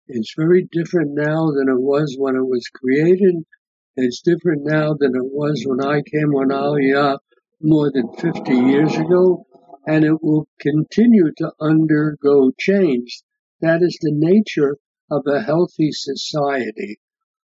[0.07, 3.35] It's very different now than it was when it was created.
[3.97, 7.19] It's different now than it was when I came on Aliyah
[7.61, 9.45] more than 50 years ago,
[9.85, 13.21] and it will continue to undergo change.
[13.59, 14.77] That is the nature
[15.09, 16.99] of a healthy society,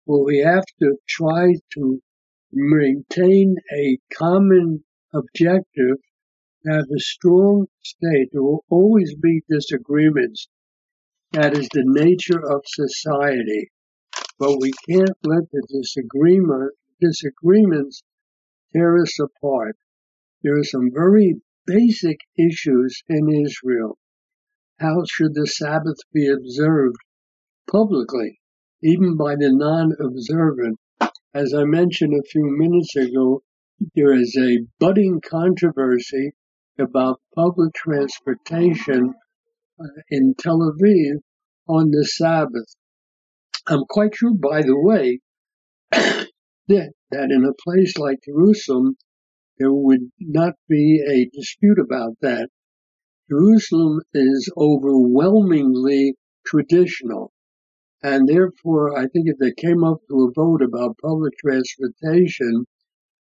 [0.04, 2.02] where we have to try to
[2.52, 4.82] maintain a common
[5.14, 5.98] objective,
[6.66, 8.30] have a strong state.
[8.32, 10.48] There will always be disagreements.
[11.30, 13.70] That is the nature of society.
[14.42, 18.02] But we can't let the disagreement, disagreements
[18.72, 19.76] tear us apart
[20.42, 23.96] there are some very basic issues in Israel.
[24.80, 26.96] How should the Sabbath be observed
[27.70, 28.40] publicly,
[28.82, 30.80] even by the non observant?
[31.32, 33.44] As I mentioned a few minutes ago,
[33.94, 36.32] there is a budding controversy
[36.76, 39.14] about public transportation
[39.78, 41.20] uh, in Tel Aviv
[41.68, 42.74] on the Sabbath.
[43.66, 45.20] I'm quite sure, by the way,
[45.92, 48.96] that, that in a place like Jerusalem,
[49.58, 52.48] there would not be a dispute about that.
[53.30, 57.32] Jerusalem is overwhelmingly traditional.
[58.02, 62.66] And therefore, I think if they came up to a vote about public transportation,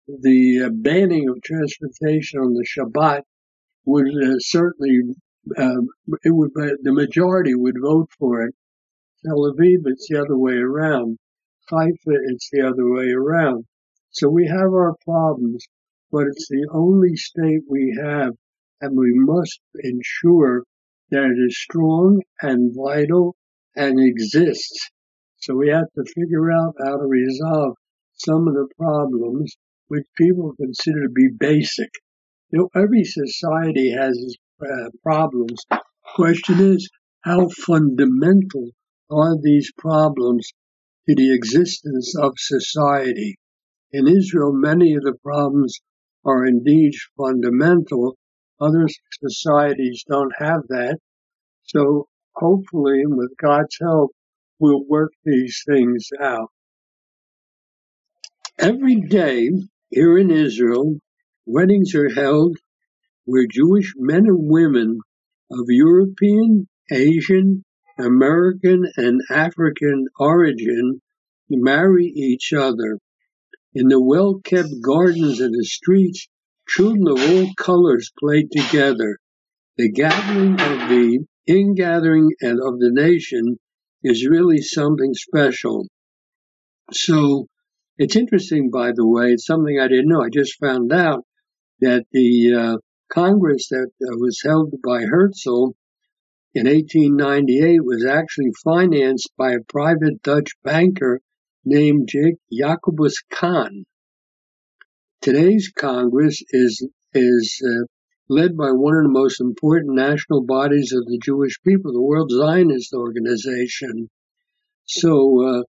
[0.08, 3.22] the uh, banning of transportation on the Shabbat
[3.86, 5.00] would uh, certainly
[5.58, 5.88] um,
[6.24, 8.56] it would the majority would vote for it.
[9.26, 11.18] Tel Aviv, it's the other way around.
[11.70, 13.66] Haifa, it's the other way around.
[14.12, 15.66] So we have our problems,
[16.12, 18.34] but it's the only state we have,
[18.82, 20.64] and we must ensure
[21.10, 23.36] that it is strong and vital
[23.76, 24.90] and exists.
[25.38, 27.76] So we have to figure out how to resolve
[28.14, 29.56] some of the problems
[29.88, 31.90] which people consider to be basic.
[32.50, 35.64] You know, every society has its uh, problems.
[36.16, 36.90] Question is,
[37.22, 38.72] how fundamental
[39.14, 40.52] are these problems
[41.08, 43.36] to the existence of society?
[43.92, 45.80] In Israel, many of the problems
[46.26, 48.18] are indeed fundamental.
[48.60, 48.88] Other
[49.22, 50.98] societies don't have that.
[51.64, 54.12] So hopefully, with God's help,
[54.60, 56.50] we'll work these things out.
[58.58, 59.50] Every day
[59.90, 61.00] here in Israel,
[61.46, 62.58] weddings are held
[63.26, 65.00] where Jewish men and women
[65.52, 67.64] of European, Asian,
[67.98, 71.02] American, and African origin
[71.50, 73.00] marry each other.
[73.74, 76.28] In the well kept gardens of the streets,
[76.68, 79.18] children of all colors play together.
[79.78, 83.58] The gathering of the ingathering and of the nation
[84.04, 85.88] is really something special.
[86.92, 87.48] So
[87.98, 90.22] it's interesting, by the way, it's something I didn't know.
[90.22, 91.26] I just found out
[91.80, 92.78] that the uh,
[93.12, 95.76] Congress that uh, was held by Herzl
[96.56, 101.20] in 1898 was actually financed by a private Dutch banker
[101.66, 102.10] named
[102.52, 103.86] Jacobus Kann.
[105.22, 107.86] Today's Congress is is uh,
[108.30, 112.32] led by one of the most important national bodies of the Jewish people, the World
[112.32, 114.10] Zionist Organization.
[114.86, 115.64] So uh,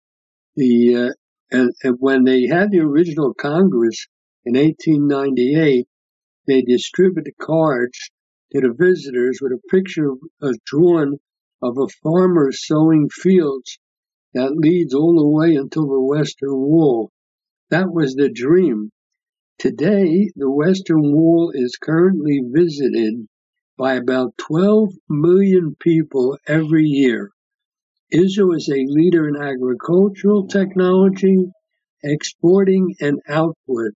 [0.55, 1.09] the uh,
[1.51, 4.07] and, and when they had the original Congress
[4.45, 5.87] in 1898,
[6.47, 8.09] they distributed cards
[8.51, 11.19] to the visitors with a picture of, drawn
[11.61, 13.79] of a farmer sowing fields
[14.33, 17.09] that leads all the way until the Western Wall.
[17.69, 18.91] That was the dream.
[19.57, 23.27] Today, the Western Wall is currently visited
[23.77, 27.31] by about 12 million people every year.
[28.11, 31.45] Israel is a leader in agricultural technology,
[32.03, 33.93] exporting, and output.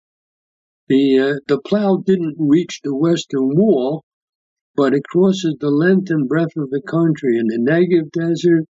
[0.88, 4.05] The, uh, the plow didn't reach the western wall,
[4.76, 8.66] but it crosses the length and breadth of the country in the Negev desert,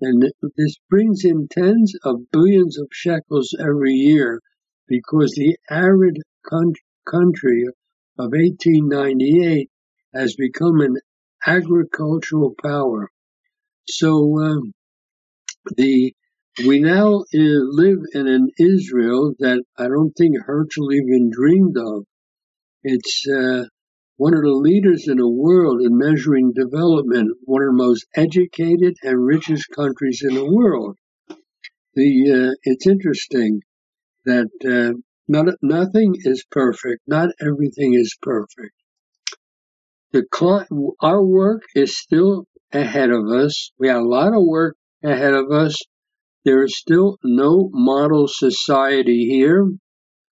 [0.00, 0.22] and
[0.56, 4.40] this brings in tens of billions of shekels every year
[4.86, 7.64] because the arid country
[8.18, 9.70] of 1898
[10.14, 10.96] has become an
[11.46, 13.08] agricultural power.
[13.88, 14.72] So um,
[15.76, 16.12] the
[16.66, 22.04] we now uh, live in an Israel that I don't think Herzl even dreamed of.
[22.82, 23.64] It's uh,
[24.16, 28.96] one of the leaders in the world in measuring development, one of the most educated
[29.02, 30.96] and richest countries in the world.
[31.94, 33.60] The uh, it's interesting
[34.24, 34.98] that uh,
[35.28, 37.02] not, nothing is perfect.
[37.06, 38.74] Not everything is perfect.
[40.12, 40.24] The
[41.02, 43.70] our work is still ahead of us.
[43.78, 45.76] We have a lot of work ahead of us.
[46.44, 49.68] There is still no model society here.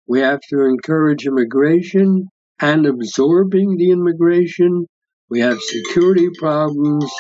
[0.08, 2.30] We have to encourage immigration
[2.60, 4.88] and absorbing the immigration.
[5.30, 7.12] We have security problems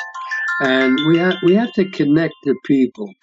[0.61, 3.13] and we have, we have to connect the people.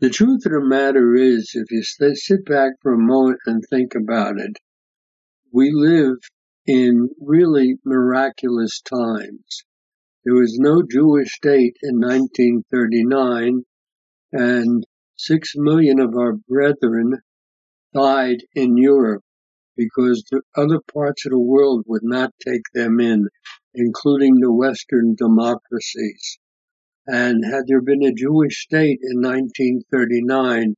[0.00, 1.82] The truth of the matter is, if you
[2.14, 4.56] sit back for a moment and think about it,
[5.52, 6.18] we live
[6.66, 9.64] in really miraculous times.
[10.24, 13.62] There was no Jewish state in 1939,
[14.32, 14.84] and
[15.16, 17.20] six million of our brethren
[17.94, 19.22] died in Europe
[19.76, 23.28] because the other parts of the world would not take them in,
[23.74, 26.38] including the Western democracies.
[27.06, 30.74] And had there been a Jewish state in 1939,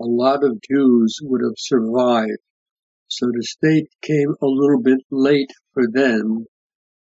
[0.00, 2.38] a lot of Jews would have survived.
[3.08, 6.46] So the state came a little bit late for them.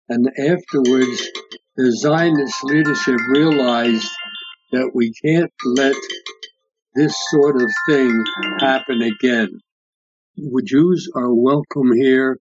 [0.09, 1.29] And afterwards,
[1.75, 4.09] the Zionist leadership realized
[4.71, 5.95] that we can't let
[6.95, 8.23] this sort of thing
[8.59, 9.59] happen again.
[10.63, 12.39] Jews are welcome here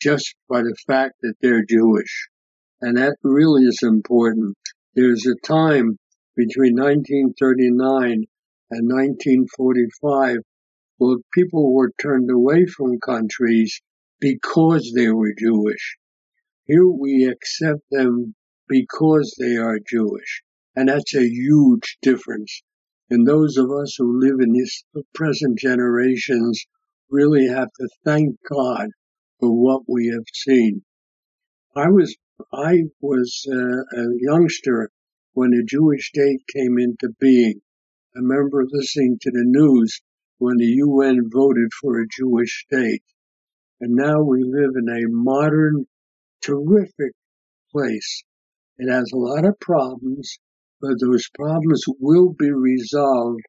[0.00, 2.30] just by the fact that they're Jewish.
[2.80, 4.56] And that really is important.
[4.94, 5.98] There's a time
[6.36, 8.24] between 1939
[8.70, 10.38] and 1945
[10.96, 13.78] where people were turned away from countries
[14.20, 15.98] because they were Jewish.
[16.64, 18.34] Here we accept them
[18.68, 20.42] because they are Jewish.
[20.74, 22.62] And that's a huge difference.
[23.10, 26.64] And those of us who live in these present generations
[27.10, 28.88] really have to thank God
[29.40, 30.82] for what we have seen.
[31.76, 32.16] I was
[32.52, 34.90] I was uh, a youngster
[35.32, 37.60] when the Jewish state came into being.
[38.16, 40.00] I remember listening to the news
[40.38, 43.02] when the UN voted for a Jewish state.
[43.80, 45.86] And now we live in a modern,
[46.42, 47.12] terrific
[47.72, 48.24] place.
[48.78, 50.38] It has a lot of problems,
[50.80, 53.42] but those problems will be resolved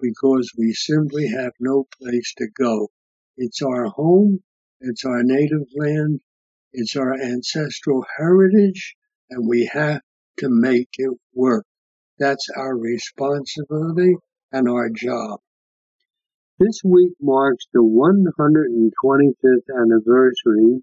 [0.00, 2.88] because we simply have no place to go.
[3.36, 4.42] It's our home,
[4.80, 6.20] it's our native land,
[6.72, 8.94] it's our ancestral heritage,
[9.30, 10.00] and we have
[10.38, 11.64] to make it work.
[12.18, 14.16] That's our responsibility
[14.52, 15.40] and our job.
[16.58, 20.82] This week marks the 125th anniversary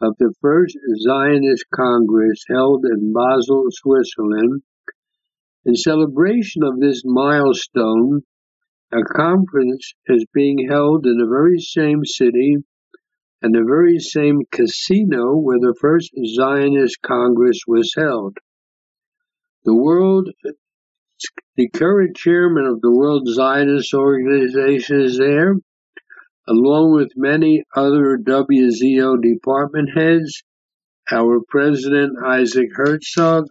[0.00, 4.62] of the first Zionist Congress held in Basel, Switzerland.
[5.64, 8.22] In celebration of this milestone,
[8.90, 12.56] a conference is being held in the very same city
[13.42, 18.38] and the very same casino where the first Zionist Congress was held.
[19.64, 20.30] The world,
[21.56, 25.54] the current chairman of the World Zionist Organization is there,
[26.48, 30.42] along with many other WZO department heads,
[31.12, 33.44] our president Isaac Herzog,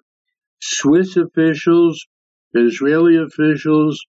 [0.59, 2.07] Swiss officials,
[2.53, 4.03] Israeli officials,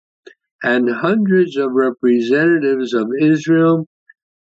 [0.62, 3.86] and hundreds of representatives of Israel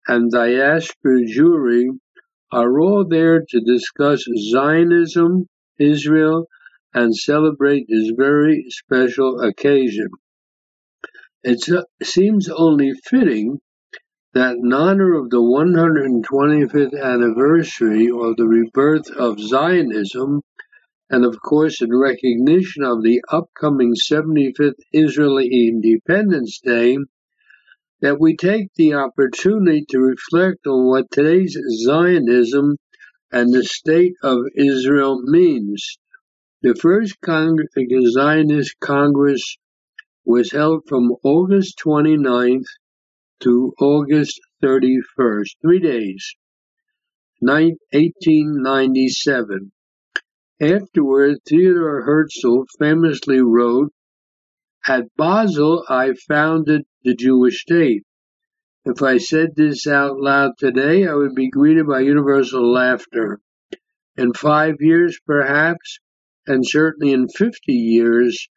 [0.06, 1.86] and diaspora Jewry
[2.52, 5.46] are all there to discuss Zionism,
[5.78, 6.46] Israel,
[6.92, 10.08] and celebrate this very special occasion.
[11.42, 11.68] It
[12.02, 13.58] seems only fitting
[14.34, 20.42] that in honor of the 125th anniversary of the rebirth of Zionism,
[21.10, 26.96] and of course in recognition of the upcoming 75th Israeli Independence Day,
[28.00, 32.76] that we take the opportunity to reflect on what today's Zionism
[33.30, 35.98] and the state of Israel means.
[36.62, 37.58] The first Cong-
[38.12, 39.56] Zionist Congress
[40.24, 42.64] was held from August 29th
[43.40, 46.34] to August 31st, three days,
[47.40, 49.70] 1897.
[50.60, 53.92] Afterward, Theodor Herzl famously wrote,
[54.86, 58.04] At Basel I founded the Jewish state.
[58.84, 63.40] If I said this out loud today, I would be greeted by universal laughter.
[64.16, 65.98] In five years, perhaps,
[66.46, 68.48] and certainly in 50 years,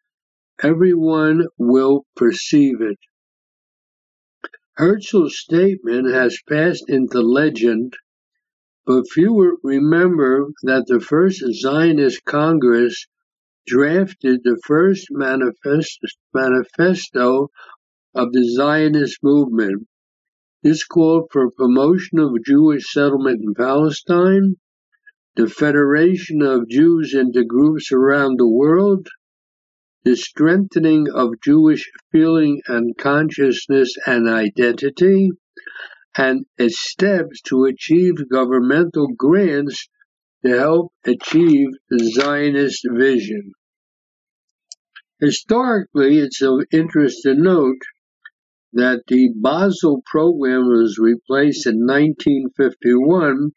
[0.62, 3.00] everyone will perceive it.
[4.76, 7.98] Herzl's statement has passed into legend
[8.88, 13.06] but few remember that the first Zionist Congress
[13.68, 17.50] drafted the first manifesto
[18.16, 19.86] of the Zionist movement.
[20.64, 24.56] This called for promotion of Jewish settlement in Palestine,
[25.36, 29.10] the federation of Jews into groups around the world,
[30.06, 35.32] the strengthening of Jewish feeling and consciousness and identity,
[36.18, 39.88] and its steps to achieve governmental grants
[40.44, 43.52] to help achieve the Zionist vision.
[45.20, 47.82] Historically, it's of interest to note
[48.74, 53.52] that the Basel program was replaced in 1951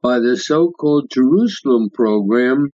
[0.00, 2.70] by the so-called Jerusalem program,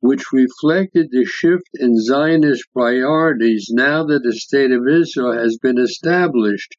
[0.00, 5.78] which reflected the shift in Zionist priorities now that the State of Israel has been
[5.78, 6.74] established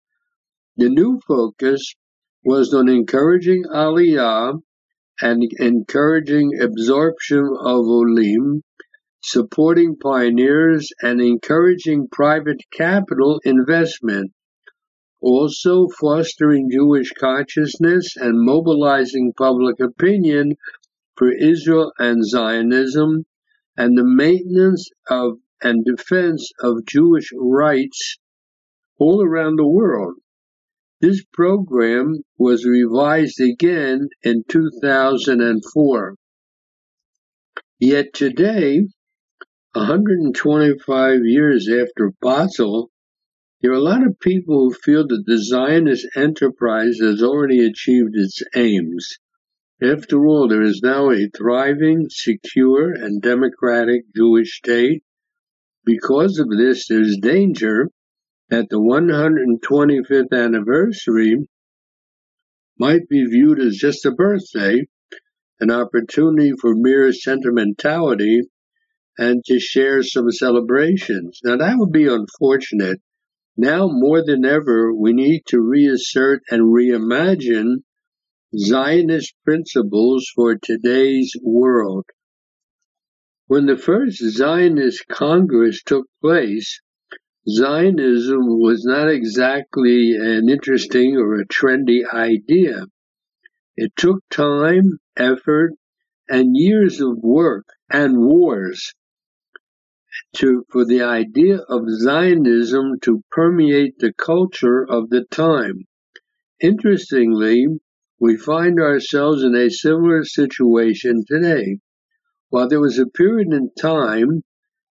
[0.80, 1.94] the new focus
[2.46, 4.62] was on encouraging Aliyah
[5.22, 8.64] and encouraging absorption of Olim,
[9.22, 14.32] supporting pioneers, and encouraging private capital investment,
[15.20, 20.54] also fostering Jewish consciousness and mobilizing public opinion
[21.18, 23.26] for Israel and Zionism,
[23.76, 28.18] and the maintenance of and defense of Jewish rights
[28.98, 30.16] all around the world.
[31.02, 36.16] This program was revised again in 2004.
[37.80, 38.82] Yet today,
[39.72, 42.92] 125 years after Basel,
[43.62, 48.16] there are a lot of people who feel that the Zionist enterprise has already achieved
[48.16, 49.20] its aims.
[49.82, 55.04] After all, there is now a thriving, secure, and democratic Jewish state.
[55.86, 57.90] Because of this, there's danger
[58.50, 61.38] that the 125th anniversary
[62.78, 64.88] might be viewed as just a birthday,
[65.60, 68.42] an opportunity for mere sentimentality,
[69.18, 71.40] and to share some celebrations.
[71.44, 73.00] Now, that would be unfortunate.
[73.58, 77.84] Now, more than ever, we need to reassert and reimagine
[78.58, 82.06] Zionist principles for today's world.
[83.48, 86.80] When the first Zionist Congress took place,
[87.48, 92.88] Zionism was not exactly an interesting or a trendy idea.
[93.78, 95.74] It took time, effort,
[96.28, 98.94] and years of work and wars
[100.36, 105.88] to, for the idea of Zionism to permeate the culture of the time.
[106.62, 107.68] Interestingly,
[108.20, 111.80] we find ourselves in a similar situation today.
[112.50, 114.44] While there was a period in time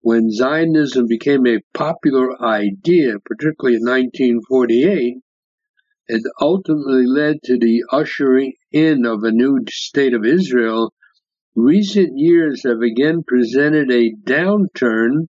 [0.04, 5.18] when Zionism became a popular idea, particularly in 1948,
[6.08, 10.94] it ultimately led to the ushering in of a new state of Israel
[11.56, 15.28] Recent years have again presented a downturn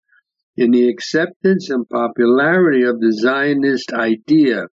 [0.57, 4.69] in the acceptance and popularity of the Zionist idea.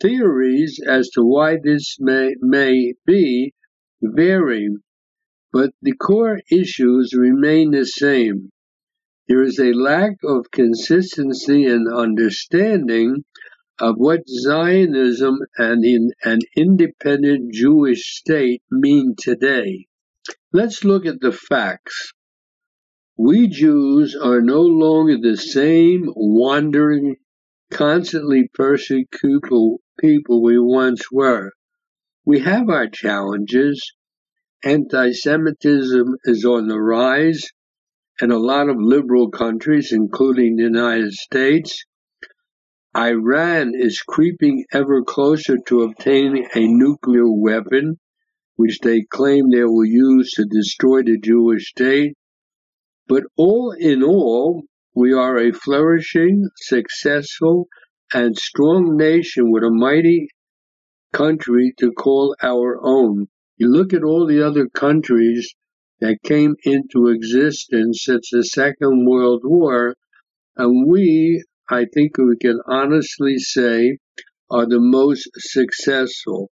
[0.00, 3.52] theories as to why this may, may be
[4.00, 4.68] vary,
[5.52, 8.50] but the core issues remain the same.
[9.28, 13.24] There is a lack of consistency and understanding
[13.78, 19.86] of what Zionism and in an independent Jewish state mean today.
[20.52, 22.12] Let's look at the facts.
[23.16, 27.16] We Jews are no longer the same wandering,
[27.70, 31.52] constantly persecuted people we once were.
[32.24, 33.94] We have our challenges.
[34.62, 37.48] Anti Semitism is on the rise
[38.20, 41.86] in a lot of liberal countries, including the United States.
[42.94, 47.98] Iran is creeping ever closer to obtaining a nuclear weapon,
[48.56, 52.12] which they claim they will use to destroy the Jewish state.
[53.08, 57.66] But all in all, we are a flourishing, successful,
[58.12, 60.28] and strong nation with a mighty
[61.14, 63.28] country to call our own.
[63.60, 65.54] You look at all the other countries
[66.00, 69.96] that came into existence since the Second World War,
[70.56, 73.98] and we I think we can honestly say
[74.50, 76.50] are the most successful.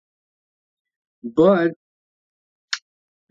[1.22, 1.72] But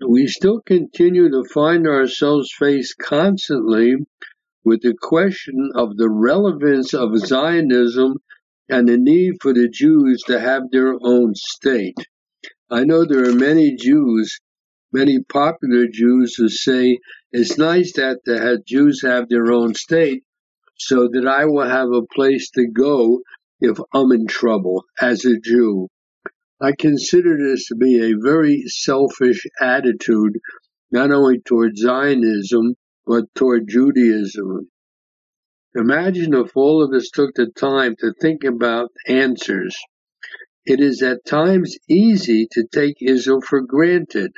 [0.06, 3.94] we still continue to find ourselves faced constantly
[4.66, 8.18] with the question of the relevance of Zionism
[8.68, 11.96] and the need for the Jews to have their own state.
[12.72, 14.40] I know there are many Jews,
[14.94, 17.00] many popular Jews who say
[17.30, 20.24] it's nice that the Jews have their own state,
[20.78, 23.20] so that I will have a place to go
[23.60, 25.88] if I'm in trouble as a Jew.
[26.62, 30.38] I consider this to be a very selfish attitude,
[30.90, 34.70] not only toward Zionism, but toward Judaism.
[35.74, 39.76] Imagine if all of us took the time to think about answers.
[40.64, 44.32] It is at times easy to take Israel for granted,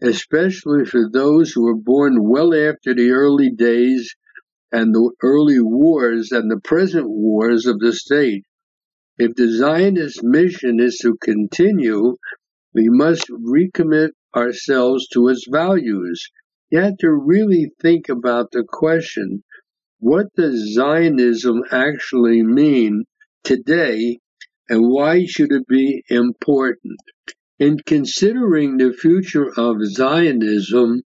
[0.00, 4.14] especially for those who were born well after the early days
[4.70, 8.44] and the early wars and the present wars of the state.
[9.18, 12.16] If the Zionist mission is to continue,
[12.72, 16.24] we must recommit ourselves to its values.
[16.70, 19.42] You have to really think about the question
[19.98, 23.04] what does Zionism actually mean
[23.44, 24.20] today
[24.72, 26.98] and why should it be important?
[27.58, 31.02] In considering the future of Zionism,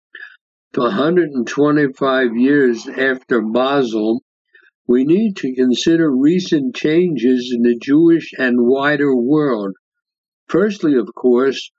[0.73, 4.21] 125 years after Basel,
[4.85, 9.77] we need to consider recent changes in the Jewish and wider world.
[10.49, 11.71] Firstly, of course,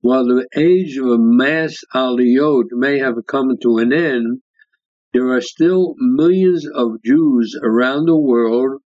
[0.00, 4.40] while the age of a mass aliyot may have come to an end,
[5.12, 8.82] there are still millions of Jews around the world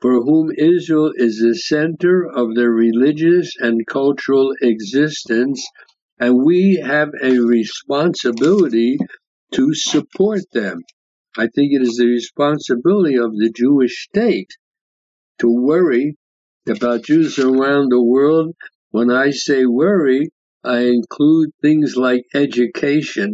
[0.00, 5.64] for whom Israel is the center of their religious and cultural existence
[6.18, 8.98] and we have a responsibility
[9.52, 10.82] to support them.
[11.38, 14.50] I think it is the responsibility of the Jewish state
[15.38, 16.16] to worry
[16.68, 18.54] about Jews around the world.
[18.90, 20.30] When I say worry,
[20.64, 23.32] I include things like education,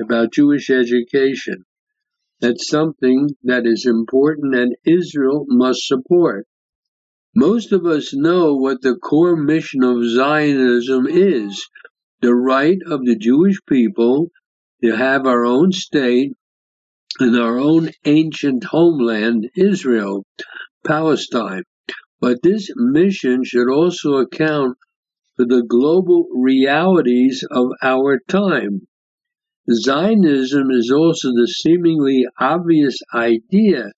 [0.00, 1.65] about Jewish education.
[2.40, 6.46] That's something that is important and Israel must support.
[7.34, 11.68] Most of us know what the core mission of Zionism is
[12.20, 14.30] the right of the Jewish people
[14.82, 16.32] to have our own state
[17.18, 20.24] and our own ancient homeland, Israel,
[20.86, 21.62] Palestine.
[22.20, 24.76] But this mission should also account
[25.36, 28.86] for the global realities of our time.
[29.72, 33.92] Zionism is also the seemingly obvious idea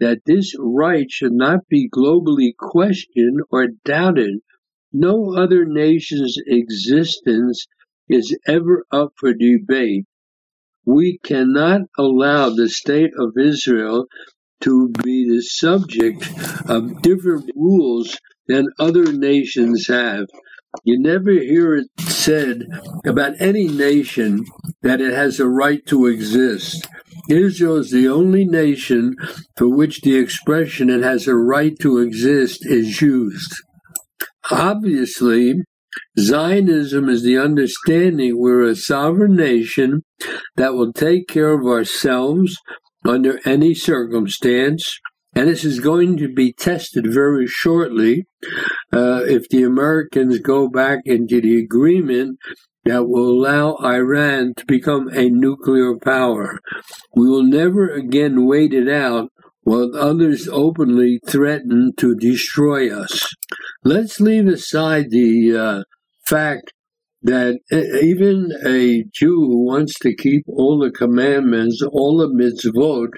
[0.00, 4.40] that this right should not be globally questioned or doubted
[4.92, 7.66] no other nation's existence
[8.08, 10.04] is ever up for debate.
[10.84, 14.06] We cannot allow the state of Israel
[14.62, 16.28] to be the subject
[16.68, 20.26] of different rules than other nations have.
[20.84, 22.62] You never hear it said
[23.04, 24.44] about any nation
[24.82, 26.88] that it has a right to exist.
[27.28, 29.14] Israel is the only nation
[29.56, 33.52] for which the expression it has a right to exist is used.
[34.50, 35.54] Obviously,
[36.18, 40.02] Zionism is the understanding we're a sovereign nation
[40.56, 42.56] that will take care of ourselves
[43.06, 44.98] under any circumstance.
[45.34, 48.26] And this is going to be tested very shortly
[48.92, 52.38] uh, if the Americans go back into the agreement
[52.84, 56.58] that will allow Iran to become a nuclear power.
[57.14, 59.30] We will never again wait it out
[59.62, 63.28] while others openly threaten to destroy us.
[63.84, 65.82] Let's leave aside the uh,
[66.26, 66.72] fact
[67.22, 73.10] that even a Jew who wants to keep all the commandments, all the mitzvot,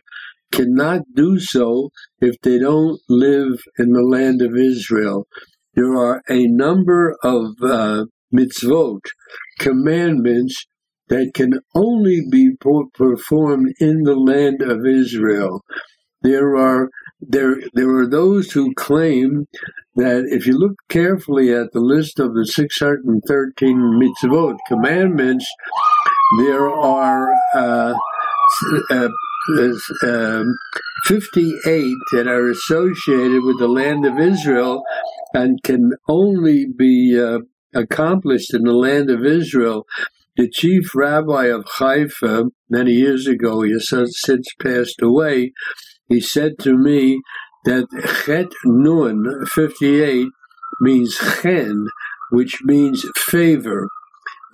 [0.52, 1.90] cannot do so
[2.20, 5.26] if they don't live in the land of Israel.
[5.74, 9.00] There are a number of uh, mitzvot,
[9.58, 10.66] commandments,
[11.08, 12.50] that can only be
[12.94, 15.60] performed in the land of Israel.
[16.22, 16.88] There are
[17.20, 19.46] there there are those who claim
[19.96, 25.46] that if you look carefully at the list of the 613 mitzvot commandments,
[26.38, 27.94] there are uh,
[28.90, 29.08] uh,
[30.02, 30.54] um,
[31.04, 34.82] 58 that are associated with the land of Israel
[35.34, 37.40] and can only be uh,
[37.74, 39.84] accomplished in the land of Israel.
[40.36, 45.52] The chief rabbi of Haifa, many years ago, he has since passed away,
[46.08, 47.20] he said to me
[47.64, 47.86] that
[48.24, 50.28] Chet Nun 58
[50.80, 51.86] means chen,
[52.30, 53.88] which means favor.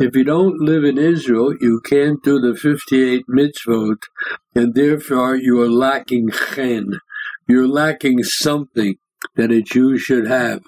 [0.00, 3.98] If you don't live in Israel, you can't do the 58 mitzvot,
[4.54, 7.00] and therefore you are lacking chen.
[7.46, 8.94] You're lacking something
[9.36, 10.62] that a Jew should have.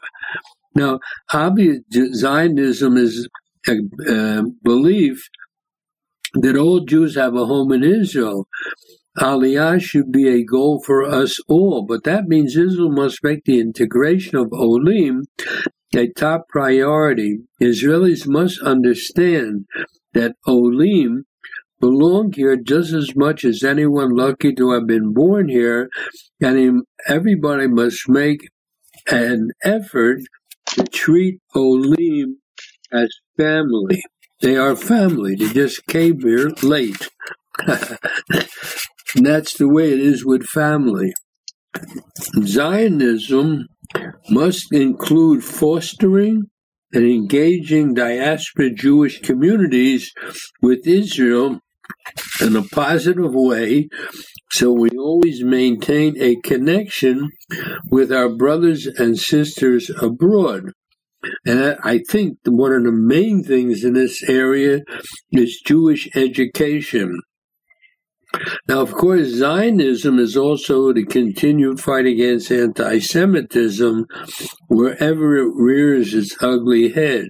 [0.74, 1.00] Now,
[1.32, 3.26] obvious Zionism is
[3.66, 5.28] a uh, belief
[6.34, 8.46] that all Jews have a home in Israel.
[9.18, 13.60] Aliyah should be a goal for us all, but that means Israel must make the
[13.60, 15.24] integration of Olim
[15.94, 17.40] a top priority.
[17.60, 19.66] Israelis must understand
[20.14, 21.24] that Olim
[21.80, 25.88] belong here just as much as anyone lucky to have been born here,
[26.40, 28.48] and everybody must make
[29.10, 30.20] an effort
[30.68, 32.38] to treat Olim
[32.92, 34.02] as family.
[34.40, 35.34] They are family.
[35.34, 37.08] They just came here late.
[37.66, 37.98] and
[39.14, 41.12] that's the way it is with family.
[42.44, 43.66] Zionism
[44.30, 46.44] must include fostering
[46.92, 50.12] and engaging diaspora Jewish communities
[50.60, 51.60] with Israel
[52.40, 53.88] in a positive way
[54.52, 57.30] so we always maintain a connection
[57.90, 60.72] with our brothers and sisters abroad.
[61.46, 64.80] And I think one of the main things in this area
[65.30, 67.18] is Jewish education.
[68.68, 74.06] Now, of course, Zionism is also the continued fight against anti Semitism
[74.68, 77.26] wherever it rears its ugly head.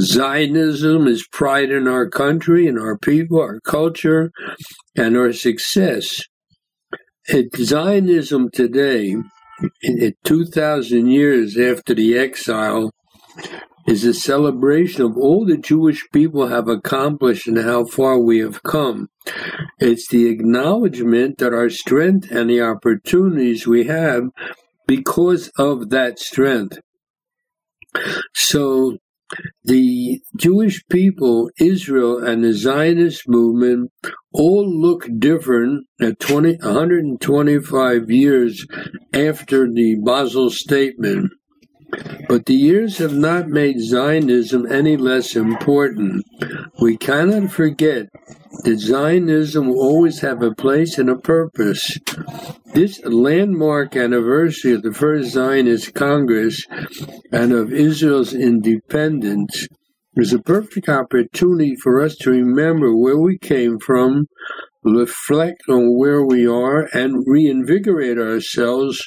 [0.00, 4.30] Zionism is pride in our country and our people, our culture,
[4.96, 6.20] and our success.
[7.28, 9.16] At Zionism today,
[10.24, 12.90] 2,000 years after the exile,
[13.88, 18.62] is a celebration of all the Jewish people have accomplished and how far we have
[18.62, 19.08] come.
[19.78, 24.24] It's the acknowledgement that our strength and the opportunities we have
[24.86, 26.78] because of that strength.
[28.34, 28.98] So
[29.64, 33.90] the Jewish people, Israel, and the Zionist movement
[34.32, 38.66] all look different at 20, 125 years
[39.14, 41.30] after the Basel Statement.
[42.28, 46.24] But the years have not made Zionism any less important.
[46.80, 48.08] We cannot forget
[48.64, 51.98] that Zionism will always have a place and a purpose.
[52.74, 56.66] This landmark anniversary of the first Zionist Congress
[57.32, 59.66] and of Israel's independence
[60.16, 64.26] is a perfect opportunity for us to remember where we came from,
[64.84, 69.00] reflect on where we are, and reinvigorate ourselves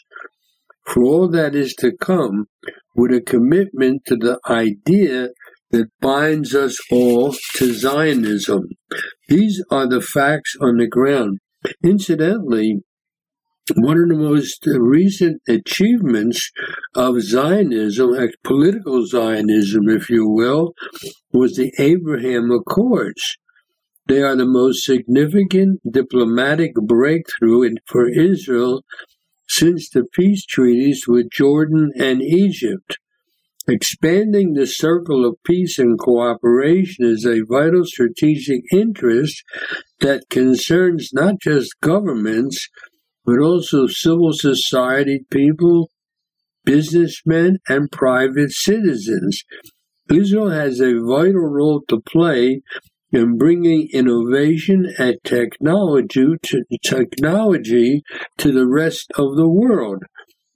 [0.86, 2.48] for all that is to come
[2.96, 5.30] with a commitment to the idea
[5.72, 8.64] that binds us all to Zionism.
[9.30, 11.40] These are the facts on the ground.
[11.84, 12.82] Incidentally,
[13.76, 16.52] one of the most recent achievements
[16.96, 18.12] of Zionism,
[18.44, 20.74] political Zionism, if you will,
[21.32, 23.38] was the Abraham Accords.
[24.08, 28.84] They are the most significant diplomatic breakthrough for Israel
[29.52, 32.98] since the peace treaties with Jordan and Egypt.
[33.68, 39.44] Expanding the circle of peace and cooperation is a vital strategic interest
[40.00, 42.70] that concerns not just governments,
[43.26, 45.92] but also civil society people,
[46.64, 49.44] businessmen, and private citizens.
[50.10, 52.62] Israel has a vital role to play
[53.12, 58.04] in bringing innovation and technology to, technology
[58.38, 60.04] to the rest of the world.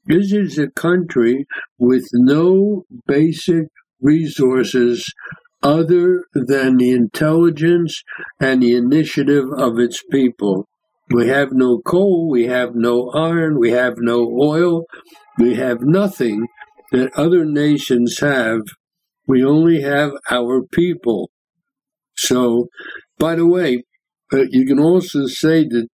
[0.05, 1.45] This is a country
[1.77, 3.67] with no basic
[4.01, 5.11] resources
[5.63, 8.03] other than the intelligence
[8.39, 10.67] and the initiative of its people.
[11.09, 14.85] We have no coal, we have no iron, we have no oil,
[15.37, 16.47] we have nothing
[16.91, 18.61] that other nations have.
[19.27, 21.29] We only have our people.
[22.17, 22.67] So,
[23.17, 23.83] by the way,
[24.33, 25.87] uh, you can also say that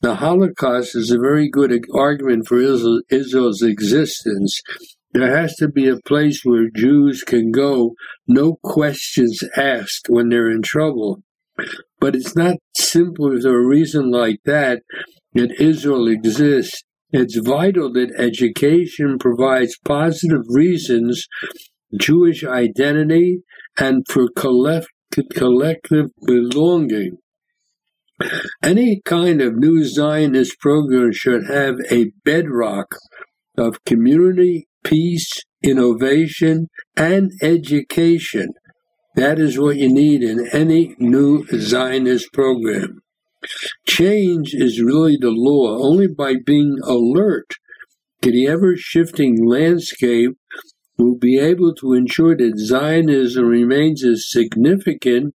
[0.00, 4.60] the Holocaust is a very good argument for Israel, Israel's existence.
[5.12, 7.94] There has to be a place where Jews can go,
[8.26, 11.22] no questions asked when they're in trouble.
[11.98, 14.82] But it's not simply for a reason like that
[15.34, 16.82] that Israel exists.
[17.12, 21.26] It's vital that education provides positive reasons,
[21.98, 23.42] Jewish identity,
[23.78, 24.28] and for
[25.34, 27.18] collective belonging.
[28.62, 32.96] Any kind of new Zionist program should have a bedrock
[33.56, 35.30] of community, peace,
[35.62, 38.48] innovation, and education.
[39.16, 43.00] That is what you need in any new Zionist program.
[43.86, 45.78] Change is really the law.
[45.82, 47.54] Only by being alert
[48.22, 50.36] to the ever shifting landscape
[51.00, 55.34] will be able to ensure that Zionism remains as significant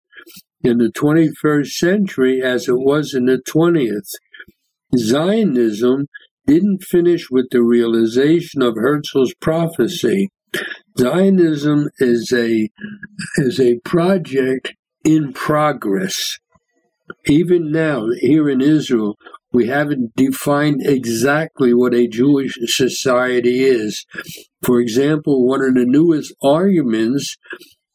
[0.62, 4.08] in the 21st century as it was in the 20th.
[4.96, 6.06] Zionism
[6.46, 10.28] didn't finish with the realization of Herzl's prophecy.
[10.98, 12.68] Zionism is a
[13.38, 16.38] is a project in progress.
[17.26, 19.16] Even now, here in Israel,
[19.54, 24.04] we haven't defined exactly what a Jewish society is.
[24.64, 27.36] For example, one of the newest arguments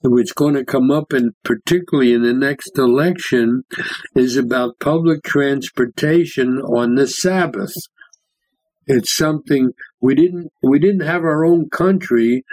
[0.01, 3.63] which is going to come up and particularly in the next election
[4.15, 7.73] is about public transportation on the Sabbath.
[8.87, 12.45] It's something we didn't we didn't have our own country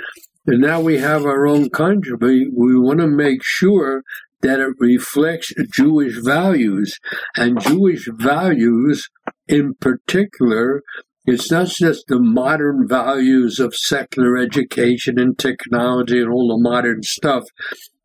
[0.48, 2.14] and now we have our own country.
[2.20, 4.02] We, we want to make sure
[4.42, 6.98] that it reflects Jewish values
[7.36, 9.08] and Jewish values
[9.48, 10.82] in particular.
[11.24, 17.02] It's not just the modern values of secular education and technology and all the modern
[17.02, 17.44] stuff.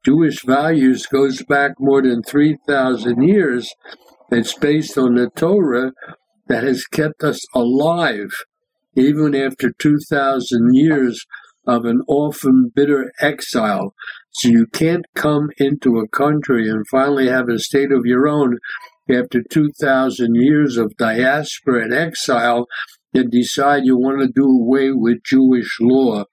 [0.04, 3.70] Jewish values goes back more than 3,000 years.
[4.32, 5.92] It's based on the Torah
[6.48, 8.32] that has kept us alive
[8.96, 11.26] even after 2,000 years
[11.68, 13.94] of an often bitter exile.
[14.34, 18.60] So you can't come into a country and finally have a state of your own
[19.10, 22.68] after 2,000 years of diaspora and exile
[23.14, 26.26] and decide you want to do away with Jewish law.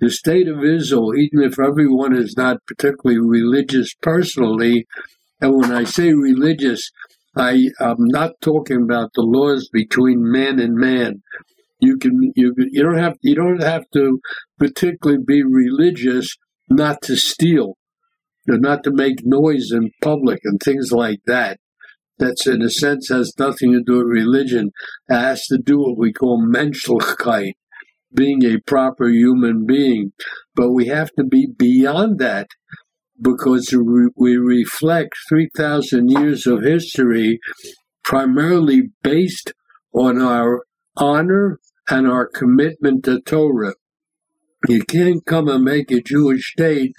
[0.00, 4.86] The state of Israel, even if everyone is not particularly religious personally,
[5.40, 6.90] and when I say religious,
[7.36, 11.22] I am not talking about the laws between man and man.
[11.80, 14.18] You can you you don't have you don't have to
[14.58, 16.36] particularly be religious
[16.68, 17.76] not to steal,
[18.48, 21.58] or not to make noise in public and things like that.
[22.18, 24.70] That's in a sense has nothing to do with religion.
[25.08, 27.52] It has to do what we call menschlichkeit,
[28.14, 30.12] being a proper human being.
[30.54, 32.48] But we have to be beyond that
[33.20, 33.74] because
[34.16, 37.40] we reflect 3,000 years of history
[38.04, 39.52] primarily based
[39.92, 40.62] on our
[40.96, 41.58] honor
[41.88, 43.74] and our commitment to Torah.
[44.68, 46.92] You can't come and make a Jewish state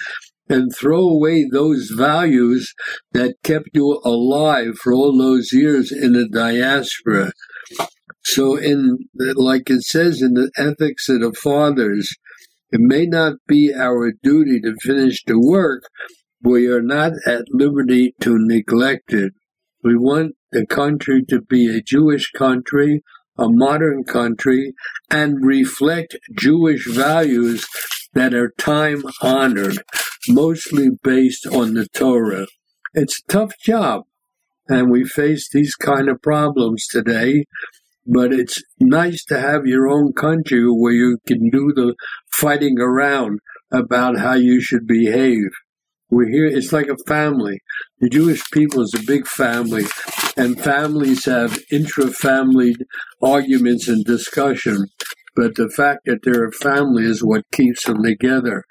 [0.49, 2.73] and throw away those values
[3.11, 7.31] that kept you alive for all those years in the diaspora.
[8.23, 12.13] So, in like it says in the Ethics of the Fathers,
[12.71, 15.83] it may not be our duty to finish the work,
[16.41, 19.33] we are not at liberty to neglect it.
[19.83, 23.01] We want the country to be a Jewish country
[23.37, 24.73] a modern country
[25.09, 27.65] and reflect Jewish values
[28.13, 29.77] that are time honored,
[30.29, 32.47] mostly based on the Torah.
[32.93, 34.03] It's a tough job,
[34.67, 37.45] and we face these kind of problems today.
[38.05, 41.93] but it's nice to have your own country where you can do the
[42.31, 43.39] fighting around
[43.71, 45.49] about how you should behave.
[46.09, 47.59] We're here, it's like a family.
[47.99, 49.83] The Jewish people is a big family,
[50.37, 52.75] and families have intra family
[53.21, 54.85] arguments and discussion.
[55.35, 58.63] But the fact that they're a family is what keeps them together.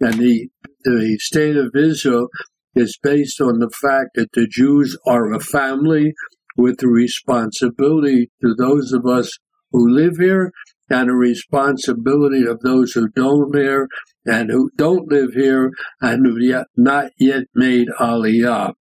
[0.00, 0.48] And the,
[0.82, 2.26] the state of Israel
[2.74, 6.12] is based on the fact that the Jews are a family
[6.56, 9.30] with a responsibility to those of us
[9.70, 10.50] who live here
[10.90, 13.86] and a responsibility of those who don't live
[14.26, 18.74] and who don't live here and who yet not yet made Aliyah.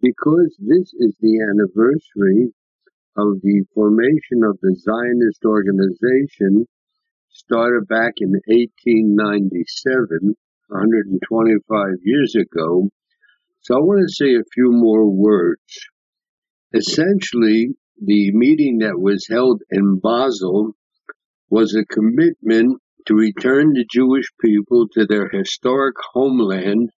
[0.00, 2.52] Because this is the anniversary
[3.16, 6.66] of the formation of the Zionist organization,
[7.30, 10.36] started back in 1897,
[10.68, 12.88] 125 years ago.
[13.62, 15.88] So I want to say a few more words.
[16.74, 20.72] Essentially, the meeting that was held in Basel
[21.48, 26.90] was a commitment to return the Jewish people to their historic homeland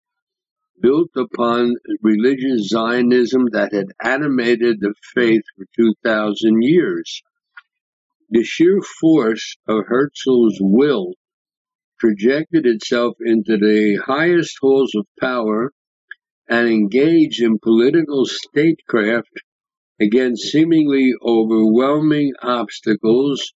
[0.80, 7.22] built upon religious Zionism that had animated the faith for 2,000 years.
[8.30, 11.14] The sheer force of Herzl's will
[11.98, 15.72] projected itself into the highest halls of power
[16.48, 19.42] and engaged in political statecraft
[20.00, 23.54] against seemingly overwhelming obstacles,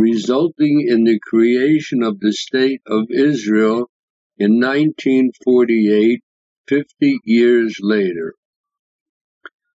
[0.00, 3.90] resulting in the creation of the State of Israel
[4.38, 6.22] in 1948,
[6.66, 8.34] 50 years later.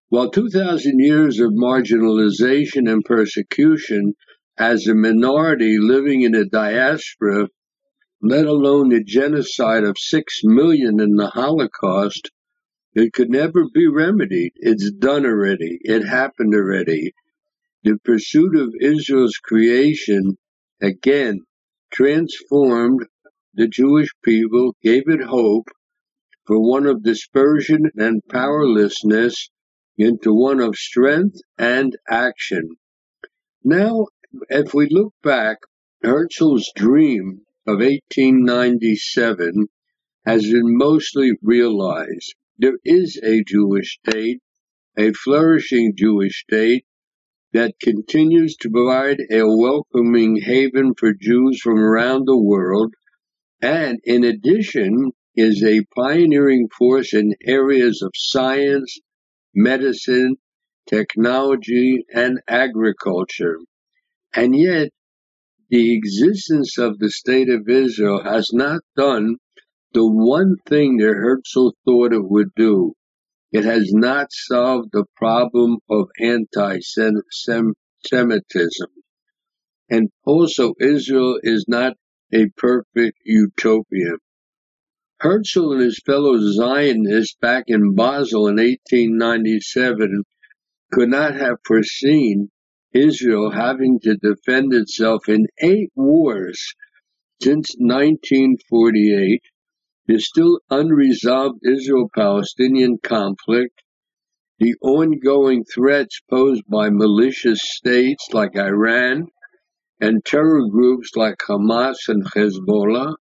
[0.09, 4.15] While 2,000 years of marginalization and persecution
[4.57, 7.49] as a minority living in a diaspora,
[8.21, 12.31] let alone the genocide of 6 million in the Holocaust,
[12.95, 14.53] it could never be remedied.
[14.55, 15.77] It's done already.
[15.81, 17.13] It happened already.
[17.85, 20.39] The pursuit of Israel's creation
[20.81, 21.41] again
[21.91, 23.05] transformed
[23.53, 25.69] the Jewish people, gave it hope
[26.47, 29.51] for one of dispersion and powerlessness
[29.99, 32.75] into one of strength and action.
[33.63, 34.07] Now,
[34.49, 35.59] if we look back,
[36.01, 39.67] Herzl's dream of 1897
[40.25, 42.33] has been mostly realized.
[42.57, 44.41] There is a Jewish state,
[44.97, 46.83] a flourishing Jewish state,
[47.55, 52.93] that continues to provide a welcoming haven for Jews from around the world,
[53.61, 58.99] and in addition, is a pioneering force in areas of science,
[59.53, 60.35] medicine,
[60.85, 63.57] technology, and agriculture.
[64.33, 64.89] And yet,
[65.69, 69.37] the existence of the state of Israel has not done
[69.93, 72.95] the one thing that Herzl thought it would do.
[73.51, 78.89] It has not solved the problem of anti Semitism.
[79.89, 81.93] And also, Israel is not
[82.33, 84.13] a perfect utopia.
[85.19, 90.23] Herzl and his fellow Zionists back in Basel in 1897
[90.91, 92.49] could not have foreseen
[92.93, 96.73] Israel having to defend itself in eight wars
[97.41, 99.41] since 1948
[100.07, 103.81] the still unresolved Israel-Palestinian conflict,
[104.59, 109.27] the ongoing threats posed by malicious states like Iran
[109.99, 113.15] and terror groups like Hamas and Hezbollah,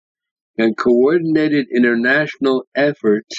[0.58, 3.36] and coordinated international efforts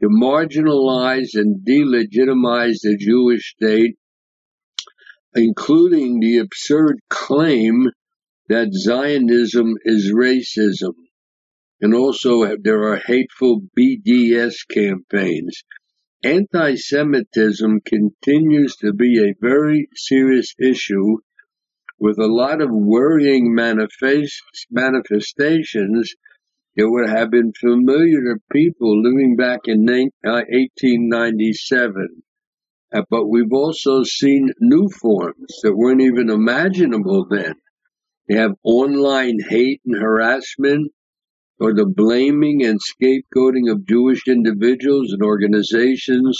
[0.00, 3.96] to marginalize and delegitimize the Jewish state,
[5.34, 7.90] including the absurd claim
[8.48, 10.94] that Zionism is racism
[11.80, 15.62] and also there are hateful BDS campaigns.
[16.24, 21.18] Anti Semitism continues to be a very serious issue
[22.00, 26.14] with a lot of worrying manifest- manifestations
[26.76, 32.22] that would have been familiar to people living back in 1897.
[32.92, 37.54] Uh, but we've also seen new forms that weren't even imaginable then.
[38.28, 40.90] You have online hate and harassment
[41.60, 46.38] or the blaming and scapegoating of Jewish individuals and organizations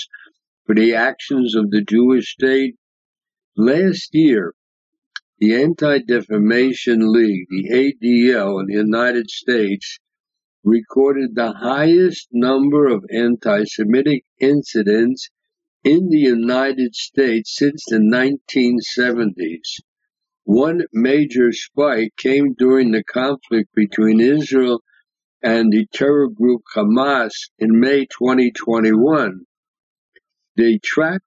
[0.64, 2.76] for the actions of the Jewish state.
[3.56, 4.54] Last year,
[5.38, 9.98] the Anti Defamation League, the ADL in the United States,
[10.64, 15.30] recorded the highest number of anti Semitic incidents
[15.84, 19.80] in the United States since the 1970s.
[20.44, 24.82] One major spike came during the conflict between Israel
[25.42, 29.40] and the terror group Hamas in May 2021.
[30.56, 31.24] They tracked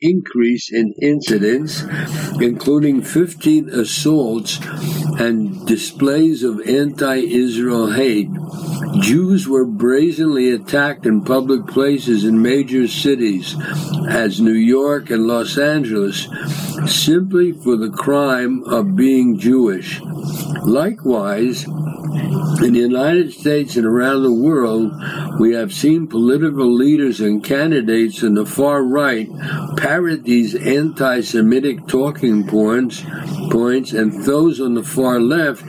[0.00, 1.82] increase in incidents,
[2.40, 4.58] including 15 assaults
[5.18, 8.28] and displays of anti Israel hate.
[9.00, 13.56] Jews were brazenly attacked in public places in major cities
[14.08, 16.28] as New York and Los Angeles
[16.86, 20.00] simply for the crime of being Jewish.
[20.62, 24.92] Likewise, in the United States and around the world,
[25.38, 29.28] we have seen political leaders and candidates in the far right
[29.76, 33.04] parrot these anti Semitic talking points,
[33.50, 35.64] points, and those on the far left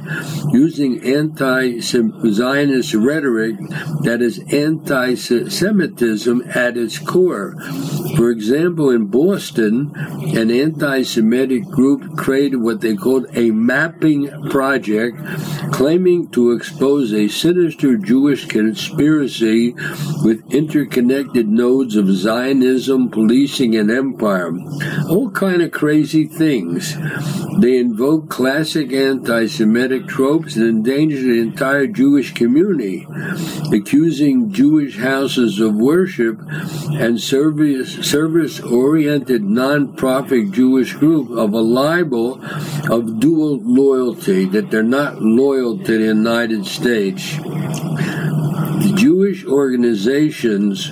[0.54, 3.58] using anti Zionist rhetoric
[4.04, 7.56] that is anti Semitism at its core.
[8.16, 15.18] For example, in Boston, an anti Semitic group created what they called a mapping project,
[15.72, 19.74] claiming to expose a sinister Jewish conspiracy
[20.24, 24.52] with interconnected nodes of Zionism, policing, and empire.
[25.10, 26.96] All kind of crazy things.
[27.60, 33.08] They invoke classic anti-Semitic tropes and endanger the entire Jewish community,
[33.74, 36.40] accusing Jewish houses of worship
[36.92, 42.40] and service, service-oriented non-profit Jewish group of a libel
[42.92, 47.38] of dual loyalty, that they're not loyal to the United States.
[47.38, 50.92] The Jewish organizations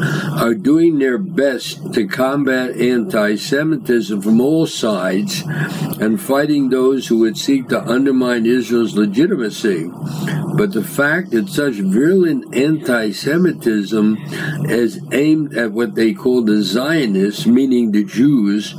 [0.00, 5.42] are doing their best to combat anti Semitism from all sides
[6.00, 9.90] and fighting those who would seek to undermine Israel's legitimacy.
[10.54, 14.18] But the fact that such virulent anti Semitism
[14.66, 18.74] is aimed at what they call the Zionists, meaning the Jews,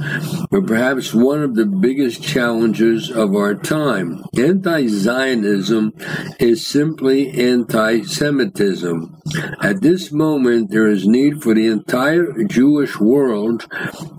[0.52, 4.24] are perhaps one of the biggest challenges of our time.
[4.38, 5.94] Anti Zionism
[6.40, 9.18] is simply anti Semitism.
[9.62, 13.66] At this moment, there is need for the entire Jewish world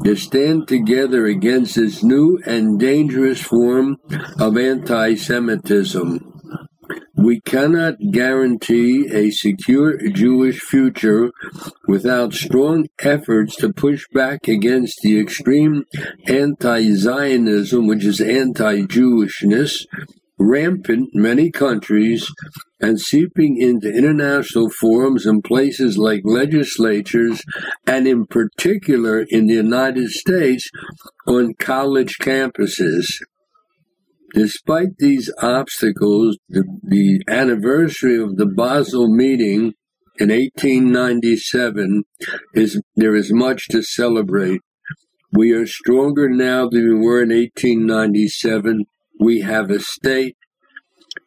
[0.04, 3.96] to stand together against this new and dangerous form
[4.38, 6.34] of anti Semitism.
[7.16, 11.30] We cannot guarantee a secure Jewish future
[11.86, 15.84] without strong efforts to push back against the extreme
[16.26, 19.86] anti Zionism, which is anti Jewishness,
[20.44, 22.30] rampant in many countries
[22.80, 27.42] and seeping into international forums and places like legislatures,
[27.86, 30.68] and in particular in the United States
[31.26, 33.06] on college campuses.
[34.34, 39.74] Despite these obstacles, the, the anniversary of the Basel meeting
[40.18, 42.04] in 1897
[42.54, 44.60] is there is much to celebrate.
[45.32, 48.84] We are stronger now than we were in 1897.
[49.24, 50.36] We have a state.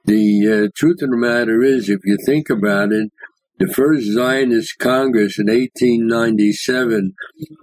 [0.06, 3.10] The uh, truth of the matter is, if you think about it,
[3.58, 7.16] the first Zionist Congress in 1897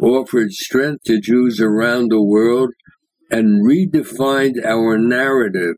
[0.02, 2.70] offered strength to Jews around the world
[3.30, 5.76] and redefined our narrative.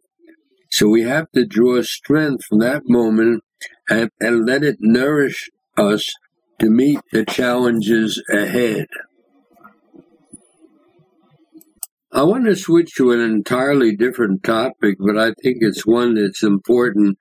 [0.70, 3.44] So we have to draw strength from that moment
[3.90, 6.10] and, and let it nourish us
[6.60, 8.86] to meet the challenges ahead.
[12.16, 16.42] I want to switch to an entirely different topic, but I think it's one that's
[16.42, 17.18] important,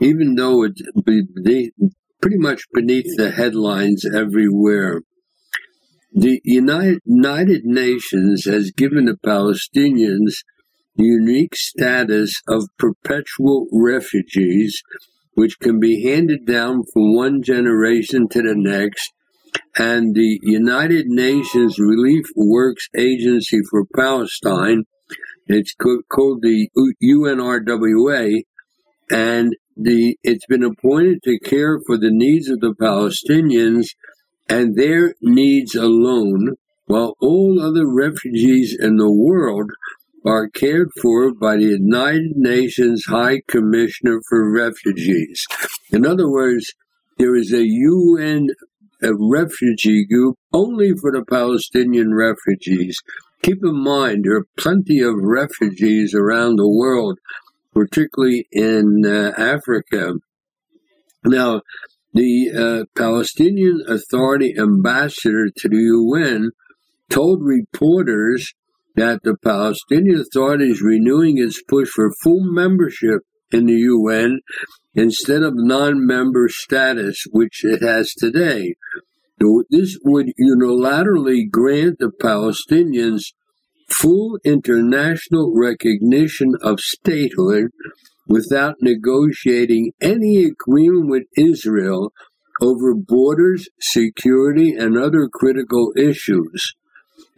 [0.00, 0.80] even though it's
[2.22, 5.02] pretty much beneath the headlines everywhere.
[6.14, 10.36] The United, United Nations has given the Palestinians
[10.96, 14.82] the unique status of perpetual refugees,
[15.34, 19.12] which can be handed down from one generation to the next.
[19.76, 24.84] And the United Nations Relief Works Agency for Palestine,
[25.46, 26.68] it's called the
[27.02, 28.42] UNRWA,
[29.10, 33.86] and the it's been appointed to care for the needs of the Palestinians
[34.48, 36.56] and their needs alone,
[36.86, 39.70] while all other refugees in the world
[40.26, 45.46] are cared for by the United Nations High Commissioner for Refugees.
[45.90, 46.74] In other words,
[47.18, 48.48] there is a UN
[49.02, 53.00] a refugee group only for the Palestinian refugees.
[53.42, 57.18] Keep in mind, there are plenty of refugees around the world,
[57.72, 60.14] particularly in uh, Africa.
[61.24, 61.62] Now,
[62.12, 66.50] the uh, Palestinian Authority ambassador to the UN
[67.10, 68.54] told reporters
[68.96, 73.20] that the Palestinian Authority is renewing its push for full membership
[73.52, 74.40] in the UN
[74.94, 78.74] instead of non member status, which it has today.
[79.70, 83.22] This would unilaterally grant the Palestinians
[83.88, 87.70] full international recognition of statehood
[88.26, 92.12] without negotiating any agreement with Israel
[92.60, 96.74] over borders, security, and other critical issues.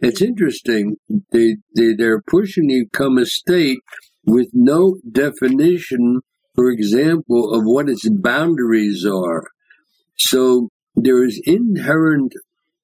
[0.01, 0.97] It's interesting.
[1.31, 3.79] They, they, they're pushing to become a state
[4.25, 6.21] with no definition,
[6.55, 9.43] for example, of what its boundaries are.
[10.17, 12.33] So there is inherent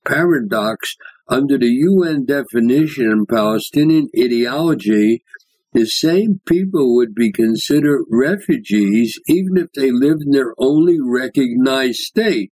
[0.06, 0.96] paradox
[1.28, 5.24] under the UN definition and Palestinian ideology.
[5.74, 12.00] The same people would be considered refugees even if they live in their only recognized
[12.00, 12.52] state.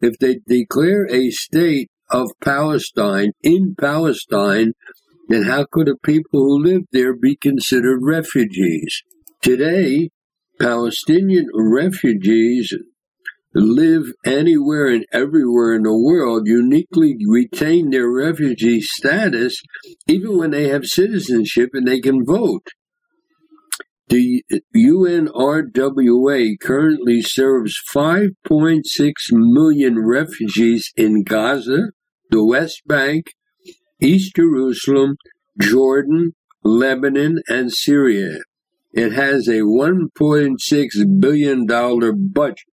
[0.00, 4.72] If they declare a state of Palestine in Palestine,
[5.28, 9.02] then how could the people who live there be considered refugees?
[9.42, 10.10] Today,
[10.58, 12.74] Palestinian refugees
[13.54, 19.60] live anywhere and everywhere in the world uniquely retain their refugee status
[20.06, 22.68] even when they have citizenship and they can vote.
[24.08, 24.42] The
[24.74, 31.90] UNRWA currently serves 5.6 million refugees in Gaza,
[32.30, 33.26] the West Bank,
[34.00, 35.16] East Jerusalem,
[35.60, 38.38] Jordan, Lebanon, and Syria.
[38.92, 41.66] It has a $1.6 billion
[42.32, 42.64] budget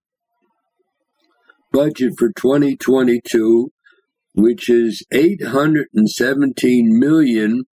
[1.76, 3.70] budget for 2022,
[4.34, 7.66] which is 817 million,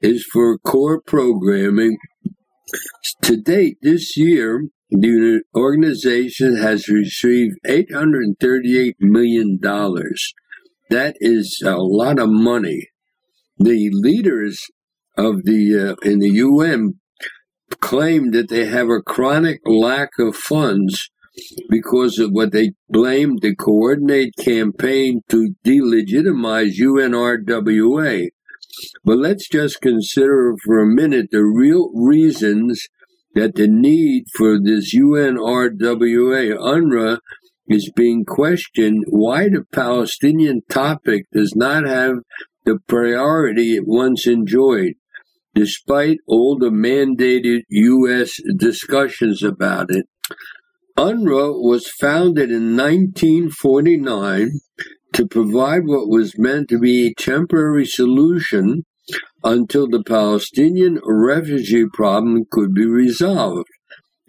[0.00, 1.98] is for core programming.
[3.22, 10.32] To date, this year, the organization has received 838 million dollars.
[10.94, 12.90] That is a lot of money.
[13.58, 14.60] The leaders
[15.18, 17.00] of the uh, in the UN
[17.80, 21.10] claim that they have a chronic lack of funds
[21.68, 28.28] because of what they blamed the coordinate campaign to delegitimize UNRWA.
[29.04, 32.86] But let's just consider for a minute the real reasons
[33.34, 37.18] that the need for this UNRWA UNRWA
[37.68, 42.16] is being questioned why the Palestinian topic does not have
[42.64, 44.94] the priority it once enjoyed,
[45.54, 48.40] despite all the mandated U.S.
[48.56, 50.06] discussions about it.
[50.96, 54.50] UNRWA was founded in 1949
[55.12, 58.84] to provide what was meant to be a temporary solution
[59.42, 63.68] until the Palestinian refugee problem could be resolved.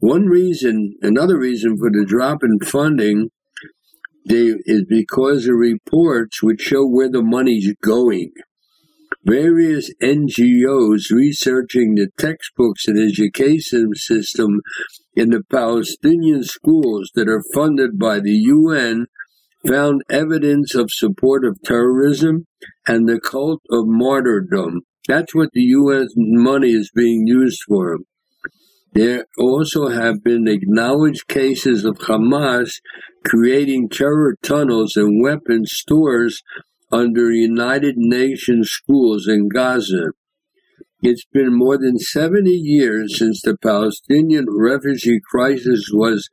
[0.01, 3.31] One reason, another reason for the drop in funding
[4.27, 8.33] they, is because of reports which show where the money's going.
[9.25, 14.61] Various NGOs researching the textbooks and education system
[15.15, 19.07] in the Palestinian schools that are funded by the UN
[19.67, 22.47] found evidence of support of terrorism
[22.87, 24.83] and the cult of martyrdom.
[25.09, 27.99] That's what the UN money is being used for.
[28.95, 32.75] There also have been acknowledged cases of Hamas
[33.25, 36.43] creating terror tunnels and weapons stores
[36.93, 40.13] under United Nations schools in Gaza.
[41.03, 46.29] It's been more than 70 years since the Palestinian refugee crisis was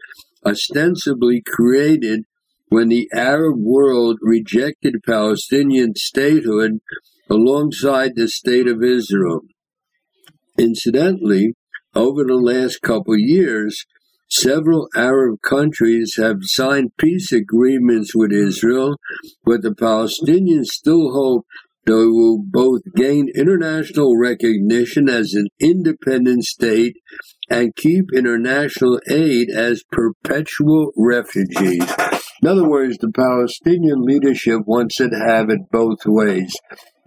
[0.45, 2.25] ostensibly created
[2.69, 6.73] when the Arab world rejected Palestinian statehood
[7.27, 9.41] alongside the State of Israel.
[10.59, 11.55] Incidentally,
[11.95, 13.85] over the last couple years,
[14.29, 18.95] several Arab countries have signed peace agreements with Israel,
[19.43, 21.45] but the Palestinians still hope
[21.85, 26.95] they will both gain international recognition as an independent state
[27.49, 31.83] and keep international aid as perpetual refugees.
[32.41, 36.55] In other words, the Palestinian leadership wants to have it both ways.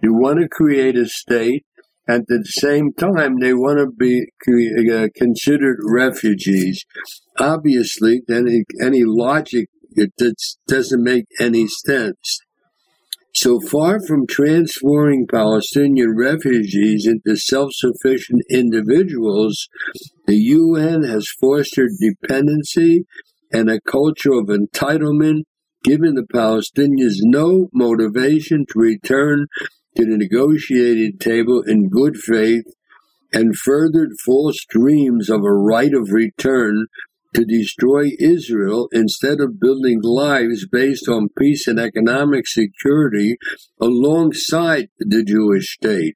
[0.03, 1.65] You want to create a state,
[2.07, 4.27] at the same time, they want to be
[4.91, 6.85] uh, considered refugees.
[7.39, 10.11] Obviously, then any logic it
[10.67, 12.39] doesn't make any sense.
[13.33, 19.67] So far from transforming Palestinian refugees into self sufficient individuals,
[20.25, 23.05] the UN has fostered dependency
[23.51, 25.43] and a culture of entitlement,
[25.83, 29.47] giving the Palestinians no motivation to return
[29.95, 32.65] to the negotiating table in good faith,
[33.33, 36.87] and furthered false dreams of a right of return
[37.33, 43.37] to destroy Israel instead of building lives based on peace and economic security
[43.79, 46.15] alongside the Jewish state.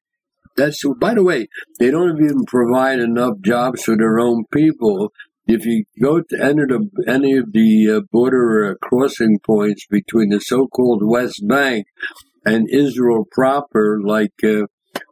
[0.55, 1.47] That's by the way,
[1.79, 5.11] they don't even provide enough jobs for their own people.
[5.45, 10.29] If you go to of the, any of the uh, border uh, crossing points between
[10.29, 11.85] the so-called West Bank
[12.49, 14.65] and Israel proper, like uh,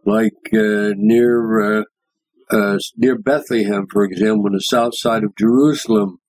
[0.06, 1.84] like uh, near uh,
[2.50, 6.20] uh, near Bethlehem, for example, on the south side of Jerusalem,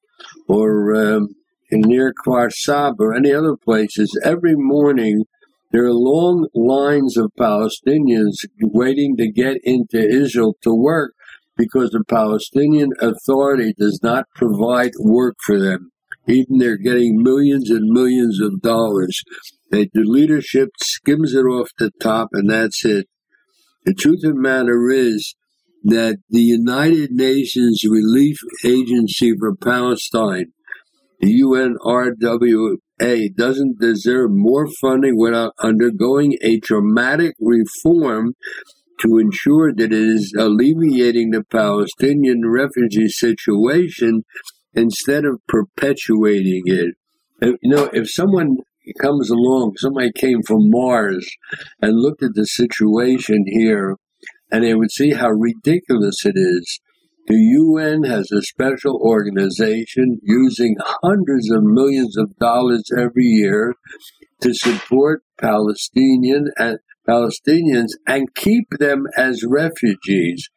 [0.48, 1.28] or um,
[1.70, 5.24] near Kfar Saba, or any other places, every morning
[5.70, 11.14] there are long lines of Palestinians waiting to get into Israel to work
[11.56, 15.90] because the Palestinian Authority does not provide work for them.
[16.28, 19.22] Even they're getting millions and millions of dollars.
[19.70, 23.06] They, the leadership skims it off the top, and that's it.
[23.84, 25.34] The truth of the matter is,
[25.84, 30.52] that the United Nations Relief Agency for Palestine,
[31.20, 38.34] the UNRWA, doesn't deserve more funding without undergoing a dramatic reform
[39.00, 44.24] to ensure that it is alleviating the Palestinian refugee situation
[44.78, 46.94] instead of perpetuating it.
[47.42, 48.58] You know, if someone
[49.00, 51.28] comes along, somebody came from Mars
[51.82, 53.96] and looked at the situation here
[54.50, 56.80] and they would see how ridiculous it is.
[57.26, 63.74] The UN has a special organization using hundreds of millions of dollars every year
[64.40, 70.48] to support Palestinian and Palestinians and keep them as refugees.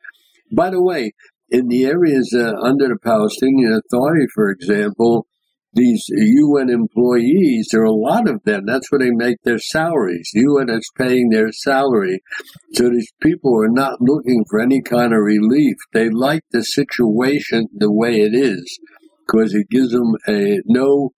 [0.53, 1.11] By the way,
[1.51, 5.27] in the areas uh, under the Palestinian Authority, for example,
[5.73, 8.65] these UN employees, there are a lot of them.
[8.65, 10.29] That's where they make their salaries.
[10.33, 12.21] The UN is paying their salary.
[12.73, 15.77] So these people are not looking for any kind of relief.
[15.93, 18.79] They like the situation the way it is
[19.25, 21.11] because it gives them a no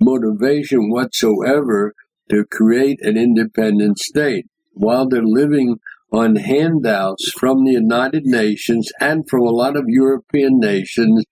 [0.00, 1.92] motivation whatsoever
[2.30, 5.76] to create an independent state while they're living
[6.12, 11.24] on handouts from the United Nations and from a lot of European nations.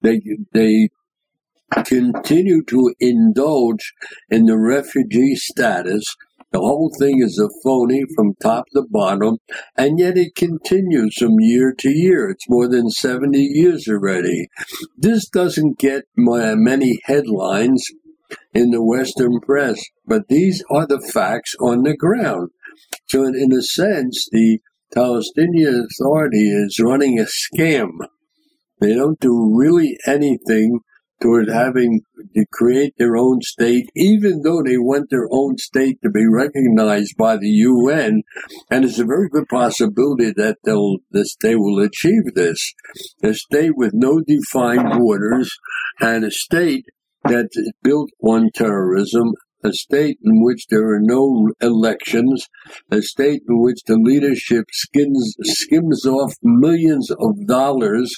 [0.00, 0.20] They
[0.52, 0.88] they
[1.84, 3.92] continue to indulge
[4.28, 6.04] in the refugee status.
[6.50, 9.38] The whole thing is a phony from top to bottom,
[9.74, 12.28] and yet it continues from year to year.
[12.28, 14.48] It's more than 70 years already.
[14.98, 17.86] This doesn't get many headlines
[18.52, 22.50] in the Western press, but these are the facts on the ground.
[23.08, 24.58] So, in, in a sense, the
[24.94, 27.90] Palestinian Authority is running a scam.
[28.80, 30.80] They don't do really anything
[31.22, 32.00] toward having
[32.34, 37.16] to create their own state, even though they want their own state to be recognized
[37.16, 38.22] by the UN.
[38.70, 42.74] And it's a very good possibility that they'll this they will achieve this.
[43.22, 45.50] A state with no defined borders
[46.00, 46.84] and a state
[47.24, 49.32] that's built on terrorism,
[49.64, 52.48] a state in which there are no elections,
[52.90, 58.14] a state in which the leadership skins, skims off millions of dollars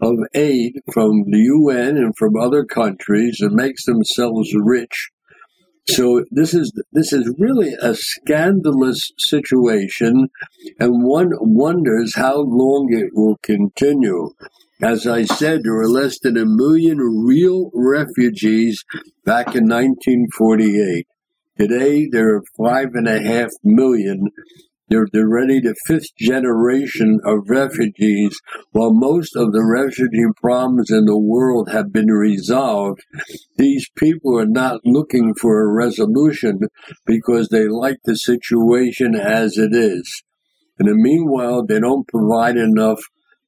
[0.00, 5.10] of aid from the UN and from other countries and makes themselves rich.
[5.88, 10.28] So this is this is really a scandalous situation,
[10.80, 14.30] and one wonders how long it will continue.
[14.82, 18.84] As I said, there were less than a million real refugees
[19.24, 21.06] back in 1948.
[21.58, 24.28] Today, there are five and a half million
[24.88, 28.38] they're, they're ready the fifth generation of refugees.
[28.70, 33.00] While most of the refugee problems in the world have been resolved,
[33.56, 36.60] these people are not looking for a resolution
[37.04, 40.22] because they like the situation as it is.
[40.78, 43.00] And in the meanwhile, they don't provide enough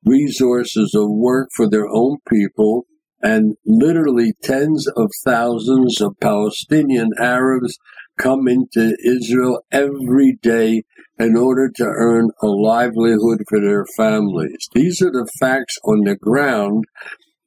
[0.08, 2.86] resources of work for their own people
[3.20, 7.76] and literally tens of thousands of Palestinian Arabs
[8.18, 10.82] come into Israel every day
[11.18, 14.68] in order to earn a livelihood for their families.
[14.72, 16.84] These are the facts on the ground,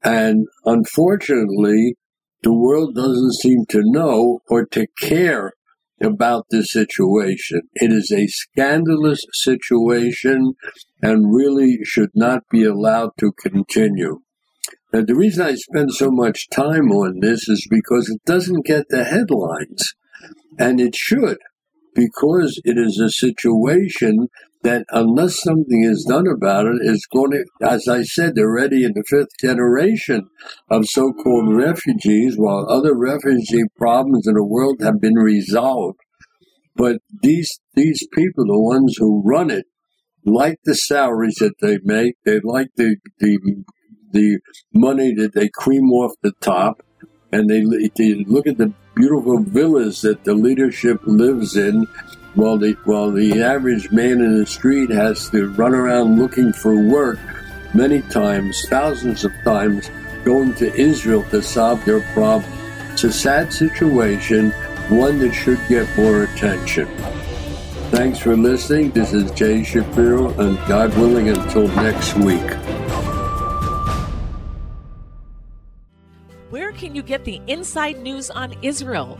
[0.03, 1.95] and unfortunately,
[2.43, 5.53] the world doesn't seem to know or to care
[6.03, 7.61] about this situation.
[7.75, 10.53] It is a scandalous situation
[11.01, 14.19] and really should not be allowed to continue.
[14.93, 18.85] Now, the reason I spend so much time on this is because it doesn't get
[18.89, 19.93] the headlines,
[20.59, 21.37] and it should.
[21.93, 24.27] because it is a situation
[24.63, 28.49] that unless something is done about it, it, is going to, as I said, they're
[28.49, 30.27] already in the fifth generation
[30.69, 35.97] of so-called refugees, while other refugee problems in the world have been resolved.
[36.75, 39.65] But these these people, the ones who run it,
[40.25, 42.15] like the salaries that they make.
[42.25, 43.39] They like the the
[44.11, 44.39] the
[44.73, 46.83] money that they cream off the top,
[47.31, 47.63] and they,
[47.95, 51.87] they look at the beautiful villas that the leadership lives in,
[52.35, 56.75] while the while the average man in the street has to run around looking for
[56.75, 57.19] work,
[57.73, 59.89] many times, thousands of times,
[60.23, 62.51] going to Israel to solve their problem.
[62.91, 64.51] It's a sad situation,
[64.89, 66.87] one that should get more attention.
[67.91, 68.91] Thanks for listening.
[68.91, 72.39] This is Jay Shapiro, and God willing, until next week.
[76.49, 79.19] Where can you get the inside news on Israel?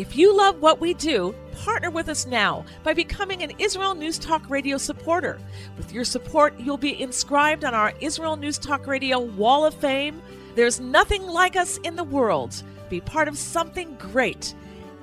[0.00, 4.18] If you love what we do, partner with us now by becoming an Israel News
[4.18, 5.38] Talk Radio supporter.
[5.76, 10.22] With your support, you'll be inscribed on our Israel News Talk Radio Wall of Fame.
[10.54, 12.62] There's nothing like us in the world.
[12.88, 14.54] Be part of something great.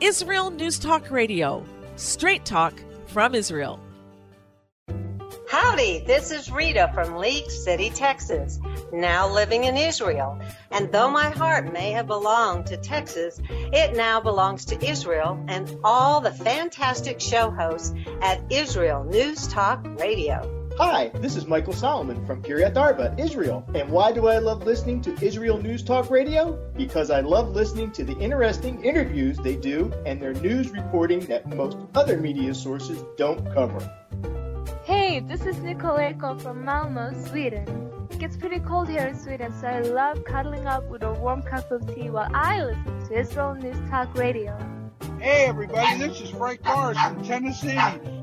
[0.02, 1.64] Israel News Talk Radio.
[1.96, 2.74] Straight talk
[3.06, 3.80] from Israel.
[5.50, 8.60] Howdy, this is Rita from League City, Texas,
[8.92, 10.38] now living in Israel.
[10.72, 15.74] And though my heart may have belonged to Texas, it now belongs to Israel and
[15.86, 20.54] all the fantastic show hosts at Israel News Talk Radio.
[20.78, 23.66] Hi, this is Michael Solomon from Kiryat Arba, Israel.
[23.74, 26.60] And why do I love listening to Israel News Talk Radio?
[26.76, 31.48] Because I love listening to the interesting interviews they do and their news reporting that
[31.48, 33.97] most other media sources don't cover.
[35.00, 37.92] Hey, this is Nicole Nicoleko from Malmo, Sweden.
[38.10, 41.44] It gets pretty cold here in Sweden, so I love cuddling up with a warm
[41.44, 44.58] cup of tea while I listen to Israel News Talk Radio.
[45.20, 47.78] Hey everybody, this is Frank Morris from Tennessee.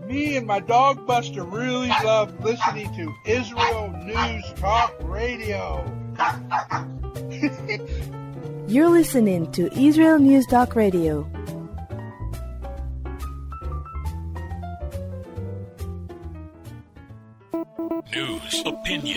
[0.08, 5.86] Me and my dog Buster really love listening to Israel News Talk Radio.
[8.66, 11.30] You're listening to Israel News Talk Radio.